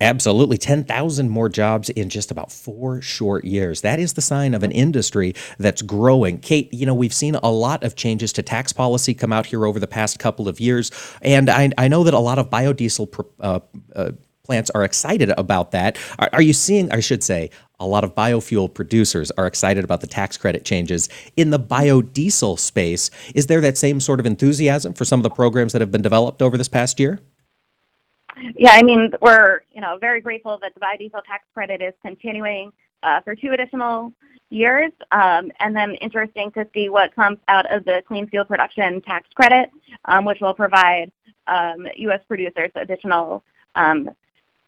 [0.00, 0.58] Absolutely.
[0.58, 3.82] 10,000 more jobs in just about four short years.
[3.82, 6.38] That is the sign of an industry that's growing.
[6.38, 9.64] Kate, you know, we've seen a lot of changes to tax policy come out here
[9.64, 10.90] over the past couple of years.
[11.22, 13.60] And I, I know that a lot of biodiesel uh,
[13.94, 14.10] uh,
[14.42, 15.96] plants are excited about that.
[16.18, 20.00] Are, are you seeing, I should say, a lot of biofuel producers are excited about
[20.00, 21.08] the tax credit changes.
[21.36, 25.30] In the biodiesel space, is there that same sort of enthusiasm for some of the
[25.30, 27.20] programs that have been developed over this past year?
[28.56, 32.72] Yeah, I mean, we're you know very grateful that the biodiesel tax credit is continuing
[33.02, 34.12] uh, for two additional
[34.50, 39.00] years, um, and then interesting to see what comes out of the clean fuel production
[39.02, 39.70] tax credit,
[40.06, 41.10] um, which will provide
[41.46, 42.20] um, U.S.
[42.26, 43.42] producers additional
[43.74, 44.10] um,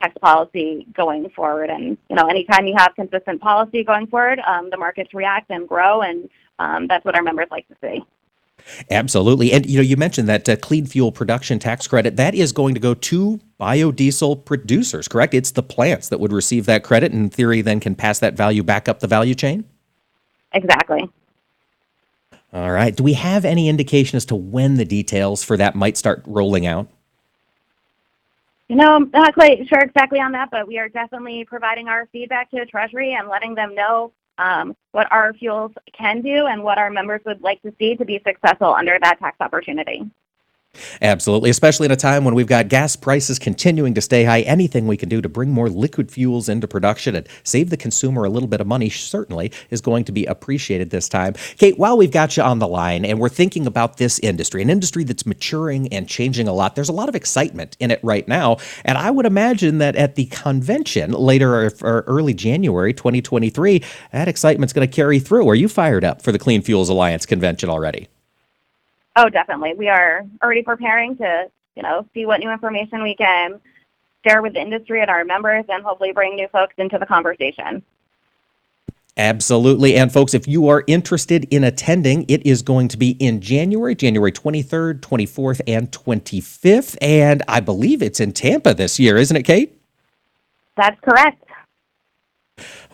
[0.03, 1.71] tax policy going forward.
[1.71, 5.69] And you know, anytime you have consistent policy going forward, um, the markets react and
[5.69, 8.05] grow, and um, that's what our members like to see.
[8.91, 9.53] Absolutely.
[9.53, 12.75] And you know, you mentioned that uh, clean fuel production tax credit that is going
[12.75, 15.35] to go to biodiesel producers, correct?
[15.35, 18.35] It's the plants that would receive that credit and in theory then can pass that
[18.35, 19.65] value back up the value chain?
[20.53, 21.09] Exactly.
[22.53, 22.95] All right.
[22.95, 26.67] Do we have any indication as to when the details for that might start rolling
[26.67, 26.89] out?
[28.69, 32.07] You know, I'm not quite sure exactly on that, but we are definitely providing our
[32.07, 36.63] feedback to the Treasury and letting them know um, what our fuels can do and
[36.63, 40.03] what our members would like to see to be successful under that tax opportunity.
[41.03, 44.43] Absolutely, especially in a time when we've got gas prices continuing to stay high.
[44.43, 48.25] Anything we can do to bring more liquid fuels into production and save the consumer
[48.25, 51.35] a little bit of money certainly is going to be appreciated this time.
[51.59, 54.71] Kate, while we've got you on the line and we're thinking about this industry, an
[54.71, 58.27] industry that's maturing and changing a lot, there's a lot of excitement in it right
[58.29, 58.57] now.
[58.85, 64.73] And I would imagine that at the convention later or early January 2023, that excitement's
[64.73, 65.49] going to carry through.
[65.49, 68.09] Are you fired up for the Clean Fuels Alliance convention already?
[69.17, 69.75] Oh, definitely.
[69.75, 73.59] We are already preparing to, you know, see what new information we can
[74.27, 77.83] share with the industry and our members and hopefully bring new folks into the conversation.
[79.19, 79.97] Absolutely.
[79.97, 83.95] And folks, if you are interested in attending, it is going to be in January,
[83.95, 86.99] January 23rd, 24th, and 25th.
[87.01, 89.81] And I believe it's in Tampa this year, isn't it, Kate?
[90.77, 91.43] That's correct.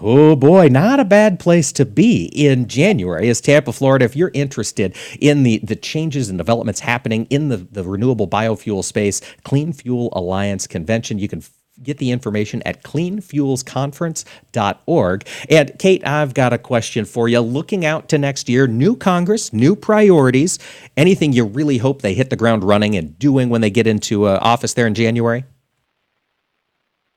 [0.00, 4.04] Oh boy, not a bad place to be in January is Tampa, Florida.
[4.04, 8.82] If you're interested in the, the changes and developments happening in the, the renewable biofuel
[8.82, 11.44] space, Clean Fuel Alliance Convention, you can
[11.84, 15.28] get the information at cleanfuelsconference.org.
[15.48, 17.38] And Kate, I've got a question for you.
[17.40, 20.58] Looking out to next year, new Congress, new priorities,
[20.96, 24.26] anything you really hope they hit the ground running and doing when they get into
[24.26, 25.44] uh, office there in January?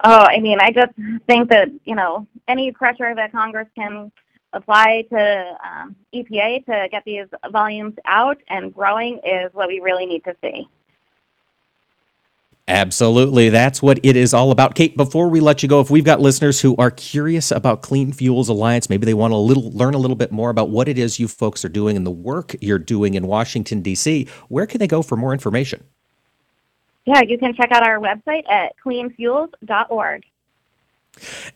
[0.08, 0.93] Oh, I mean, I just
[1.26, 4.12] think that, you know, any pressure that Congress can
[4.53, 10.06] apply to um, EPA to get these volumes out and growing is what we really
[10.06, 10.68] need to see.
[12.68, 13.49] Absolutely.
[13.49, 14.76] That's what it is all about.
[14.76, 18.12] Kate, before we let you go, if we've got listeners who are curious about Clean
[18.12, 20.99] Fuels Alliance, maybe they want to little, learn a little bit more about what it
[20.99, 24.80] is you folks are doing and the work you're doing in Washington, D.C., where can
[24.80, 25.84] they go for more information?
[27.06, 30.24] Yeah, you can check out our website at cleanfuels.org.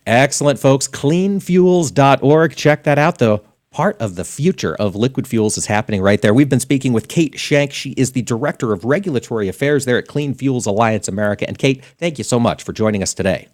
[0.05, 0.87] Excellent, folks.
[0.87, 2.55] Cleanfuels.org.
[2.55, 3.43] Check that out, though.
[3.71, 6.33] Part of the future of liquid fuels is happening right there.
[6.33, 7.71] We've been speaking with Kate Shenk.
[7.71, 11.47] She is the Director of Regulatory Affairs there at Clean Fuels Alliance America.
[11.47, 13.47] And Kate, thank you so much for joining us today.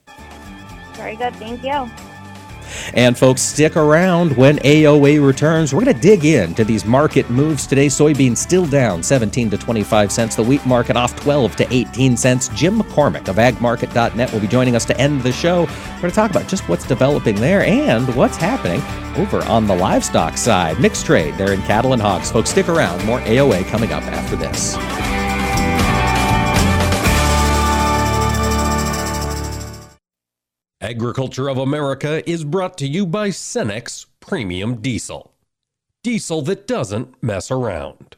[0.94, 1.36] Very good.
[1.36, 2.15] Thank you.
[2.94, 5.74] And folks, stick around when AOA returns.
[5.74, 7.88] We're going to dig into these market moves today.
[7.88, 10.36] Soybeans still down 17 to 25 cents.
[10.36, 12.50] The wheat market off 12 to 18 cents.
[12.50, 15.62] Jim McCormick of agmarket.net will be joining us to end the show.
[15.64, 18.82] We're going to talk about just what's developing there and what's happening
[19.18, 20.80] over on the livestock side.
[20.80, 22.32] Mixed trade there in cattle and hogs.
[22.32, 23.04] Folks, stick around.
[23.06, 24.76] More AOA coming up after this.
[30.86, 35.34] Agriculture of America is brought to you by Cenex Premium Diesel.
[36.04, 38.16] Diesel that doesn't mess around.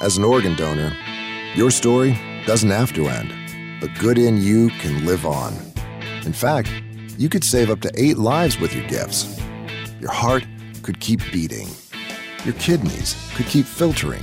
[0.00, 0.96] As an organ donor,
[1.56, 2.16] your story
[2.46, 3.82] doesn't have to end.
[3.82, 5.52] The good in you can live on.
[6.24, 6.72] In fact,
[7.18, 9.40] you could save up to eight lives with your gifts.
[10.00, 10.46] Your heart
[10.82, 11.66] could keep beating
[12.44, 14.22] your kidneys could keep filtering,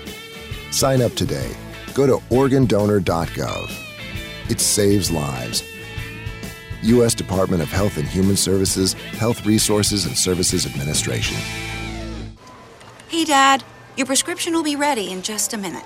[0.71, 1.55] Sign up today.
[1.93, 4.49] Go to organdonor.gov.
[4.49, 5.63] It saves lives.
[6.83, 7.13] U.S.
[7.13, 11.37] Department of Health and Human Services, Health Resources and Services Administration.
[13.09, 13.63] Hey, Dad,
[13.97, 15.83] your prescription will be ready in just a minute.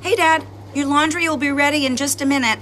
[0.00, 2.58] Hey, Dad, your laundry will be ready in just a minute.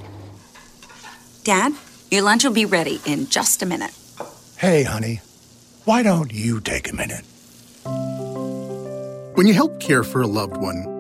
[1.45, 1.73] Dad,
[2.11, 3.93] your lunch will be ready in just a minute.
[4.59, 5.21] Hey, honey,
[5.85, 7.25] why don't you take a minute?
[9.35, 11.00] When you help care for a loved one,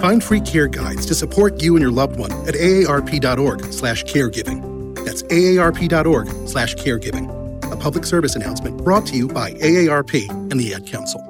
[0.00, 4.94] Find free care guides to support you and your loved one at aarp.org/caregiving.
[5.04, 7.72] That's aarp.org/caregiving.
[7.72, 11.20] A public service announcement brought to you by AARP and the Ad Council.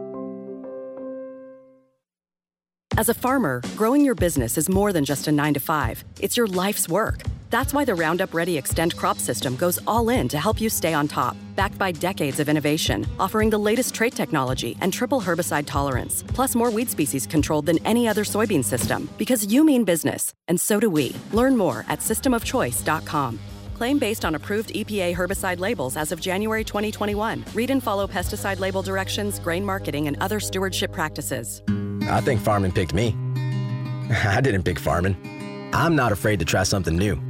[2.97, 6.05] As a farmer, growing your business is more than just a 9 to 5.
[6.21, 7.23] It's your life's work.
[7.51, 10.95] That's why the Roundup Ready Xtend crop system goes all in to help you stay
[10.95, 15.67] on top, backed by decades of innovation, offering the latest trait technology and triple herbicide
[15.67, 19.11] tolerance, plus more weed species controlled than any other soybean system.
[19.19, 21.15] Because you mean business, and so do we.
[21.33, 23.41] Learn more at systemofchoice.com.
[23.75, 27.45] Claim based on approved EPA herbicide labels as of January 2021.
[27.53, 31.63] Read and follow pesticide label directions, grain marketing, and other stewardship practices.
[32.03, 33.09] I think farming picked me.
[34.25, 35.17] I didn't pick farming.
[35.73, 37.30] I'm not afraid to try something new.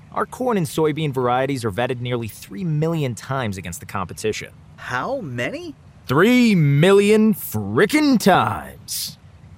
[0.13, 4.51] our corn and soybean varieties are vetted nearly 3 million times against the competition.
[4.75, 5.75] How many?
[6.07, 9.17] 3 million frickin' times!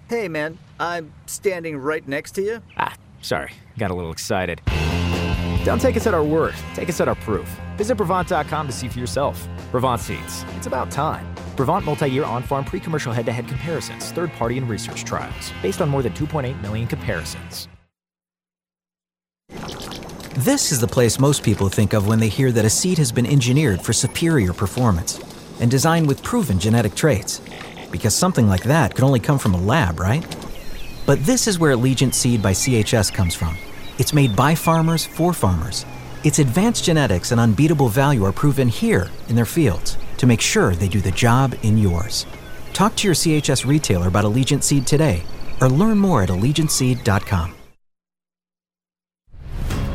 [0.10, 2.62] Hey, man, I'm standing right next to you.
[2.78, 4.62] Ah, sorry, got a little excited.
[5.64, 7.50] Don't take us at our word, take us at our proof.
[7.78, 9.48] Visit Brevant.com to see for yourself.
[9.72, 11.34] Brevant Seeds, it's about time.
[11.56, 15.06] Brevant multi year on farm pre commercial head to head comparisons, third party and research
[15.06, 17.70] trials, based on more than 2.8 million comparisons.
[20.38, 23.12] This is the place most people think of when they hear that a seed has
[23.12, 25.20] been engineered for superior performance
[25.60, 27.40] and designed with proven genetic traits.
[27.92, 30.26] Because something like that could only come from a lab, right?
[31.06, 33.56] But this is where Allegiant Seed by CHS comes from.
[34.00, 35.86] It's made by farmers for farmers.
[36.24, 40.74] Its advanced genetics and unbeatable value are proven here in their fields to make sure
[40.74, 42.26] they do the job in yours.
[42.74, 45.26] Talk to your CHS retailer about Allegiant Seed today
[45.62, 47.54] or learn more at AllegiantSeed.com.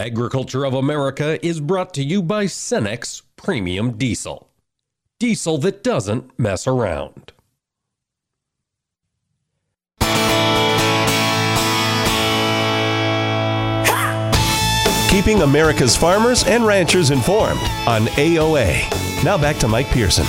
[0.00, 4.48] Agriculture of America is brought to you by Cenex Premium Diesel.
[5.18, 7.32] Diesel that doesn't mess around.
[15.10, 19.24] keeping America's farmers and ranchers informed on AOA.
[19.24, 20.24] Now back to Mike Pearson.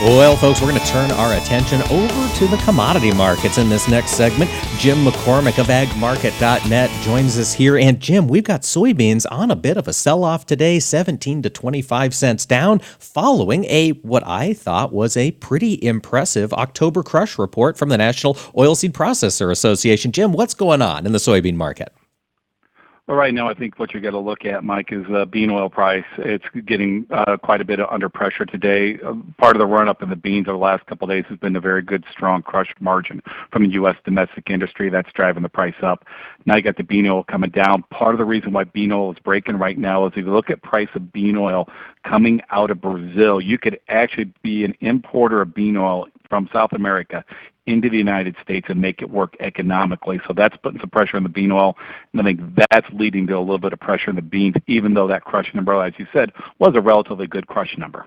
[0.00, 3.86] Well, folks, we're going to turn our attention over to the commodity markets in this
[3.86, 4.50] next segment.
[4.78, 7.76] Jim McCormick of agmarket.net joins us here.
[7.76, 11.50] And Jim, we've got soybeans on a bit of a sell off today, 17 to
[11.50, 17.76] 25 cents down, following a what I thought was a pretty impressive October crush report
[17.76, 20.12] from the National Oilseed Processor Association.
[20.12, 21.92] Jim, what's going on in the soybean market?
[23.10, 25.68] Right now, I think what you're going to look at, Mike, is the bean oil
[25.68, 26.04] price.
[26.18, 29.00] It's getting uh, quite a bit under pressure today.
[29.04, 31.36] Uh, part of the run-up in the beans over the last couple of days has
[31.36, 33.96] been a very good, strong crush margin from the U.S.
[34.04, 34.90] domestic industry.
[34.90, 36.04] That's driving the price up.
[36.46, 37.82] Now you got the bean oil coming down.
[37.90, 40.48] Part of the reason why bean oil is breaking right now is if you look
[40.48, 41.68] at price of bean oil
[42.04, 46.72] coming out of Brazil, you could actually be an importer of bean oil from South
[46.74, 47.24] America
[47.70, 50.20] into the United States and make it work economically.
[50.26, 51.76] So that's putting some pressure on the bean oil,
[52.12, 52.40] and I think
[52.70, 55.54] that's leading to a little bit of pressure in the beans, even though that crush
[55.54, 58.06] number, as you said, was a relatively good crush number.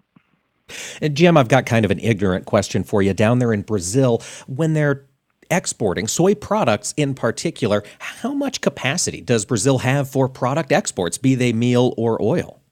[1.01, 3.13] And Jim, I've got kind of an ignorant question for you.
[3.13, 5.05] Down there in Brazil, when they're
[5.51, 11.35] exporting soy products in particular, how much capacity does Brazil have for product exports, be
[11.35, 12.62] they meal or oil?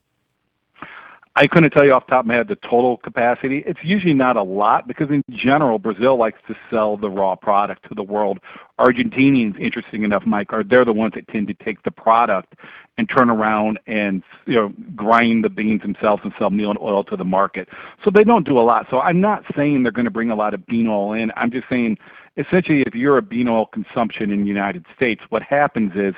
[1.34, 3.62] I couldn't tell you off the top of my head the total capacity.
[3.66, 7.88] It's usually not a lot because in general, Brazil likes to sell the raw product
[7.88, 8.38] to the world.
[8.78, 12.54] Argentinians, interesting enough, Mike, are they're the ones that tend to take the product
[12.98, 17.02] and turn around and you know grind the beans themselves and sell meal and oil
[17.04, 17.66] to the market.
[18.04, 18.86] So they don't do a lot.
[18.90, 21.32] So I'm not saying they're going to bring a lot of bean oil in.
[21.36, 21.96] I'm just saying
[22.36, 26.14] essentially if you're a bean oil consumption in the United States, what happens is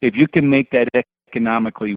[0.00, 0.88] if you can make that
[1.28, 1.96] economically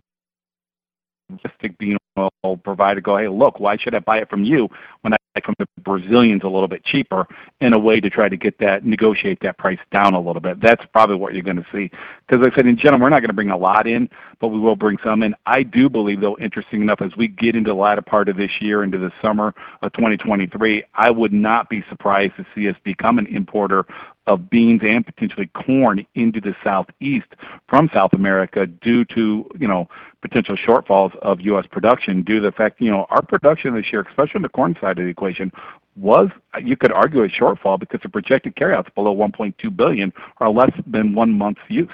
[1.78, 4.70] bean oil provider go, hey, look, why should I buy it from you
[5.02, 7.28] when I buy from the Brazilians a little bit cheaper
[7.62, 10.62] in a way to try to get that, negotiate that price down a little bit.
[10.62, 11.92] That's probably what you're going to see.
[12.28, 14.10] Because like I said, in general, we're not going to bring a lot in,
[14.40, 15.36] but we will bring some in.
[15.46, 18.52] I do believe, though, interesting enough, as we get into the latter part of this
[18.60, 23.20] year, into the summer of 2023, I would not be surprised to see us become
[23.20, 23.86] an importer
[24.28, 27.28] of beans and potentially corn into the southeast
[27.68, 29.88] from South America due to you know
[30.22, 31.66] potential shortfalls of U.S.
[31.72, 34.76] production due to the fact you know our production this year, especially on the corn
[34.80, 35.52] side of the equation,
[35.96, 36.30] was
[36.64, 41.16] you could argue a shortfall because the projected carryouts below 1.2 billion are less than
[41.16, 41.90] one month's use.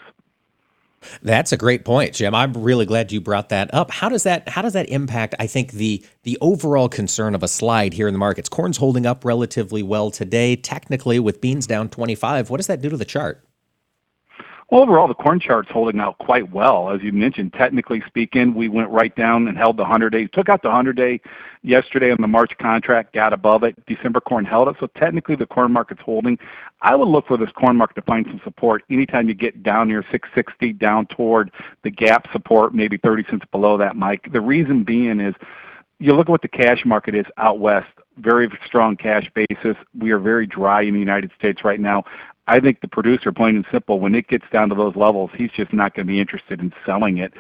[1.22, 2.36] That's a great point, Jim.
[2.36, 3.92] I'm really glad you brought that up.
[3.92, 7.48] How does that how does that impact I think the the overall concern of a
[7.48, 8.50] slide here in the markets?
[8.50, 12.50] Corn's holding up relatively well today, technically with beans down 25.
[12.50, 13.44] What does that do to the chart?
[14.74, 16.90] Overall, the corn chart's holding out quite well.
[16.90, 20.50] As you mentioned, technically speaking, we went right down and held the 100 day, took
[20.50, 21.22] out the 100 day
[21.62, 23.76] yesterday on the March contract, got above it.
[23.86, 24.76] December corn held it.
[24.80, 26.40] So technically the corn market's holding.
[26.82, 29.90] I would look for this corn market to find some support anytime you get down
[29.90, 31.52] near 660, down toward
[31.84, 34.28] the gap support, maybe 30 cents below that, Mike.
[34.34, 35.36] The reason being is
[36.00, 39.76] you look at what the cash market is out west very strong cash basis.
[39.98, 42.04] We are very dry in the United States right now.
[42.46, 45.52] I think the producer, plain and simple, when it gets down to those levels, he's
[45.52, 47.34] just not going to be interested in selling it.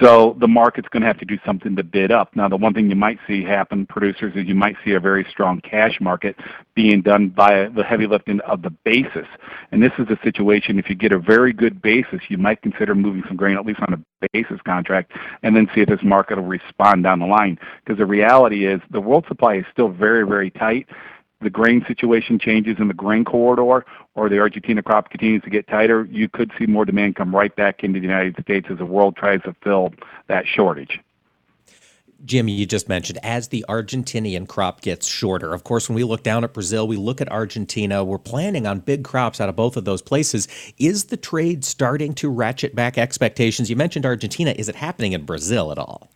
[0.00, 2.36] So the market's going to have to do something to bid up.
[2.36, 5.26] Now, the one thing you might see happen, producers, is you might see a very
[5.30, 6.36] strong cash market
[6.74, 9.26] being done by the heavy lifting of the basis.
[9.72, 12.94] And this is a situation, if you get a very good basis, you might consider
[12.94, 15.12] moving some grain, at least on a basis contract,
[15.42, 17.58] and then see if this market will respond down the line.
[17.82, 20.86] Because the reality is the world supply is still very, very tight
[21.40, 23.84] the grain situation changes in the grain corridor
[24.14, 27.54] or the Argentina crop continues to get tighter, you could see more demand come right
[27.54, 29.92] back into the United States as the world tries to fill
[30.26, 31.00] that shortage.
[32.24, 35.54] Jimmy, you just mentioned as the Argentinian crop gets shorter.
[35.54, 38.02] Of course, when we look down at Brazil, we look at Argentina.
[38.02, 40.48] We're planning on big crops out of both of those places.
[40.78, 43.70] Is the trade starting to ratchet back expectations?
[43.70, 44.50] You mentioned Argentina.
[44.50, 46.10] Is it happening in Brazil at all?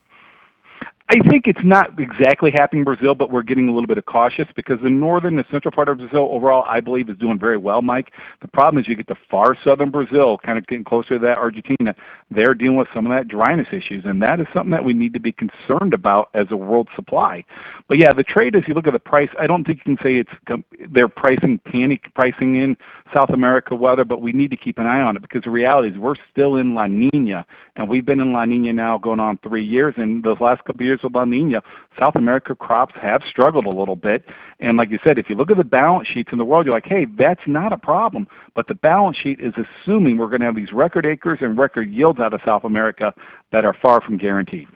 [1.09, 4.05] I think it's not exactly happening in Brazil, but we're getting a little bit of
[4.05, 7.57] cautious because the northern and central part of Brazil overall, I believe, is doing very
[7.57, 8.13] well, Mike.
[8.41, 11.37] The problem is you get to far southern Brazil, kind of getting closer to that
[11.37, 11.93] Argentina,
[12.31, 15.13] they're dealing with some of that dryness issues, and that is something that we need
[15.13, 17.43] to be concerned about as a world supply.
[17.89, 20.03] But yeah, the trade, as you look at the price, I don't think you can
[20.03, 22.77] say it's they're pricing panic pricing in
[23.13, 25.89] South America weather, but we need to keep an eye on it because the reality
[25.89, 27.45] is we're still in La Nina,
[27.75, 30.81] and we've been in La Nina now going on three years, and those last couple
[30.81, 31.61] of years of La Nina,
[31.99, 34.25] South America crops have struggled a little bit.
[34.59, 36.75] And like you said, if you look at the balance sheets in the world, you're
[36.75, 38.27] like, hey, that's not a problem.
[38.55, 41.91] But the balance sheet is assuming we're going to have these record acres and record
[41.91, 43.13] yields out of South America
[43.51, 44.67] that are far from guaranteed.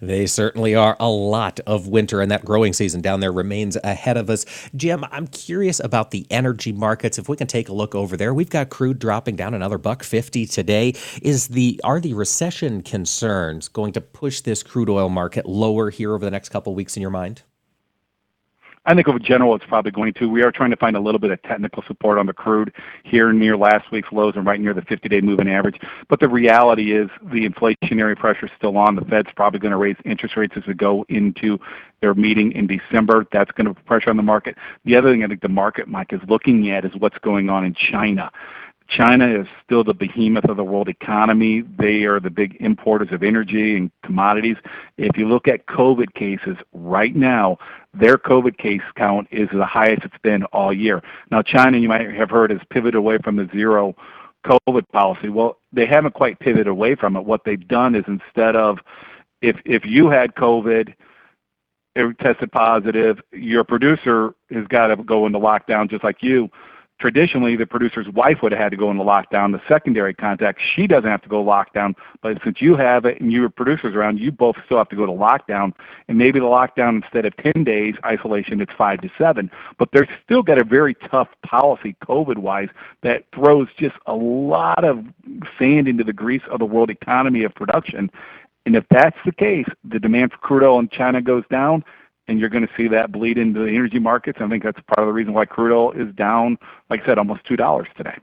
[0.00, 0.96] They certainly are.
[1.00, 4.44] A lot of winter and that growing season down there remains ahead of us.
[4.76, 7.18] Jim, I'm curious about the energy markets.
[7.18, 10.02] If we can take a look over there, we've got crude dropping down another buck
[10.02, 10.94] 50 today.
[11.22, 16.14] Is the are the recession concerns going to push this crude oil market lower here
[16.14, 17.42] over the next couple weeks in your mind?
[18.86, 20.28] I think in general it's probably going to.
[20.28, 22.72] We are trying to find a little bit of technical support on the crude
[23.02, 25.80] here near last week's lows and right near the 50-day moving average.
[26.08, 28.94] But the reality is the inflationary pressure is still on.
[28.94, 31.58] The Fed's probably going to raise interest rates as we go into
[32.02, 33.26] their meeting in December.
[33.32, 34.56] That's going to put pressure on the market.
[34.84, 37.64] The other thing I think the market, Mike, is looking at is what's going on
[37.64, 38.30] in China.
[38.88, 41.62] China is still the behemoth of the world economy.
[41.78, 44.56] They are the big importers of energy and commodities.
[44.98, 47.58] If you look at COVID cases right now,
[47.94, 51.02] their COVID case count is the highest it's been all year.
[51.30, 53.96] Now, China, you might have heard, has pivoted away from the zero
[54.44, 55.30] COVID policy.
[55.30, 57.24] Well, they haven't quite pivoted away from it.
[57.24, 58.78] What they've done is instead of
[59.40, 60.94] if if you had COVID,
[62.20, 66.50] tested positive, your producer has got to go into lockdown just like you
[67.04, 70.86] traditionally the producer's wife would have had to go into lockdown, the secondary contact, she
[70.86, 71.94] doesn't have to go lockdown.
[72.22, 75.04] But since you have it and your producer's around, you both still have to go
[75.04, 75.74] to lockdown.
[76.08, 79.50] And maybe the lockdown instead of 10 days isolation, it's five to seven.
[79.76, 82.70] But they're still got a very tough policy COVID wise
[83.02, 85.04] that throws just a lot of
[85.58, 88.10] sand into the grease of the world economy of production.
[88.64, 91.84] And if that's the case, the demand for crude oil in China goes down
[92.28, 94.38] and you're going to see that bleed into the energy markets.
[94.40, 96.58] I think that's part of the reason why crude oil is down,
[96.90, 98.16] like I said, almost $2 today.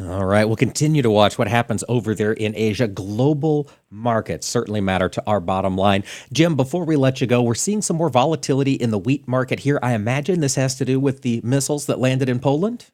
[0.00, 2.88] All right, we'll continue to watch what happens over there in Asia.
[2.88, 6.02] Global markets certainly matter to our bottom line.
[6.32, 9.60] Jim, before we let you go, we're seeing some more volatility in the wheat market
[9.60, 9.78] here.
[9.82, 12.86] I imagine this has to do with the missiles that landed in Poland?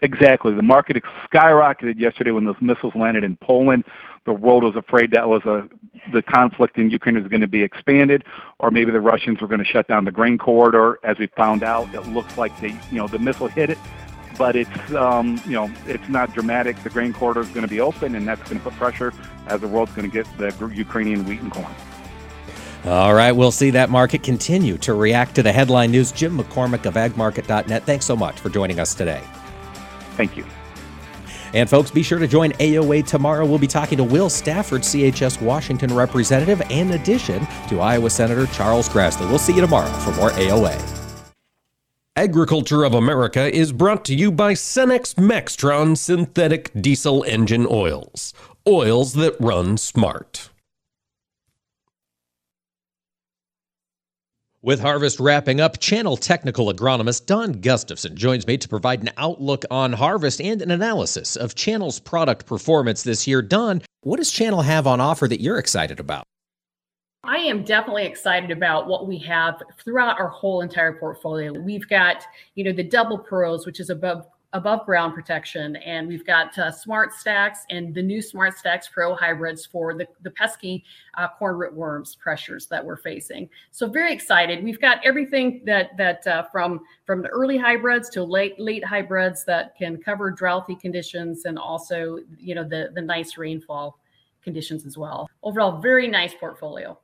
[0.00, 0.54] Exactly.
[0.54, 3.84] The market skyrocketed yesterday when those missiles landed in Poland.
[4.26, 5.68] The world was afraid that was a
[6.12, 8.24] the conflict in Ukraine was going to be expanded,
[8.58, 10.98] or maybe the Russians were going to shut down the grain corridor.
[11.02, 13.78] As we found out, it looks like they, you know, the missile hit it,
[14.38, 16.80] but it's, um, you know, it's not dramatic.
[16.82, 19.12] The grain corridor is going to be open, and that's going to put pressure
[19.46, 21.74] as the world's going to get the Ukrainian wheat and corn.
[22.84, 26.12] All right, we'll see that market continue to react to the headline news.
[26.12, 29.22] Jim McCormick of agmarket.net, thanks so much for joining us today.
[30.16, 30.44] Thank you.
[31.56, 33.46] And folks, be sure to join AOA tomorrow.
[33.46, 38.90] We'll be talking to Will Stafford, CHS Washington representative, in addition to Iowa Senator Charles
[38.90, 39.26] Grassley.
[39.30, 40.78] We'll see you tomorrow for more AOA.
[42.14, 48.34] Agriculture of America is brought to you by Cenex Maxtron synthetic diesel engine oils.
[48.68, 50.50] Oils that run smart.
[54.66, 59.64] With harvest wrapping up, Channel technical agronomist Don Gustafson joins me to provide an outlook
[59.70, 63.42] on harvest and an analysis of Channel's product performance this year.
[63.42, 66.24] Don, what does Channel have on offer that you're excited about?
[67.22, 71.52] I am definitely excited about what we have throughout our whole entire portfolio.
[71.52, 72.24] We've got,
[72.56, 75.76] you know, the Double PROs, which is above above ground protection.
[75.76, 80.84] And we've got uh, SmartStax and the new SmartStax PRO hybrids for the, the pesky
[81.14, 83.48] uh, corn root worms pressures that we're facing.
[83.70, 84.62] So very excited.
[84.64, 89.44] We've got everything that that uh, from from the early hybrids to late late hybrids
[89.44, 93.98] that can cover droughty conditions and also you know the the nice rainfall
[94.42, 95.28] conditions as well.
[95.42, 96.98] Overall, very nice portfolio.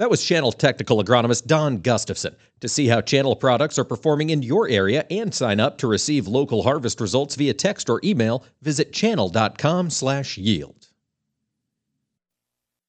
[0.00, 2.34] That was Channel technical agronomist Don Gustafson.
[2.60, 6.26] To see how Channel products are performing in your area and sign up to receive
[6.26, 10.88] local harvest results via text or email, visit channel.com/yield.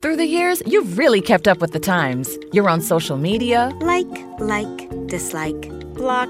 [0.02, 2.38] Through the years, you've really kept up with the times.
[2.54, 3.74] You're on social media.
[3.82, 4.08] Like,
[4.40, 6.30] like, dislike, block.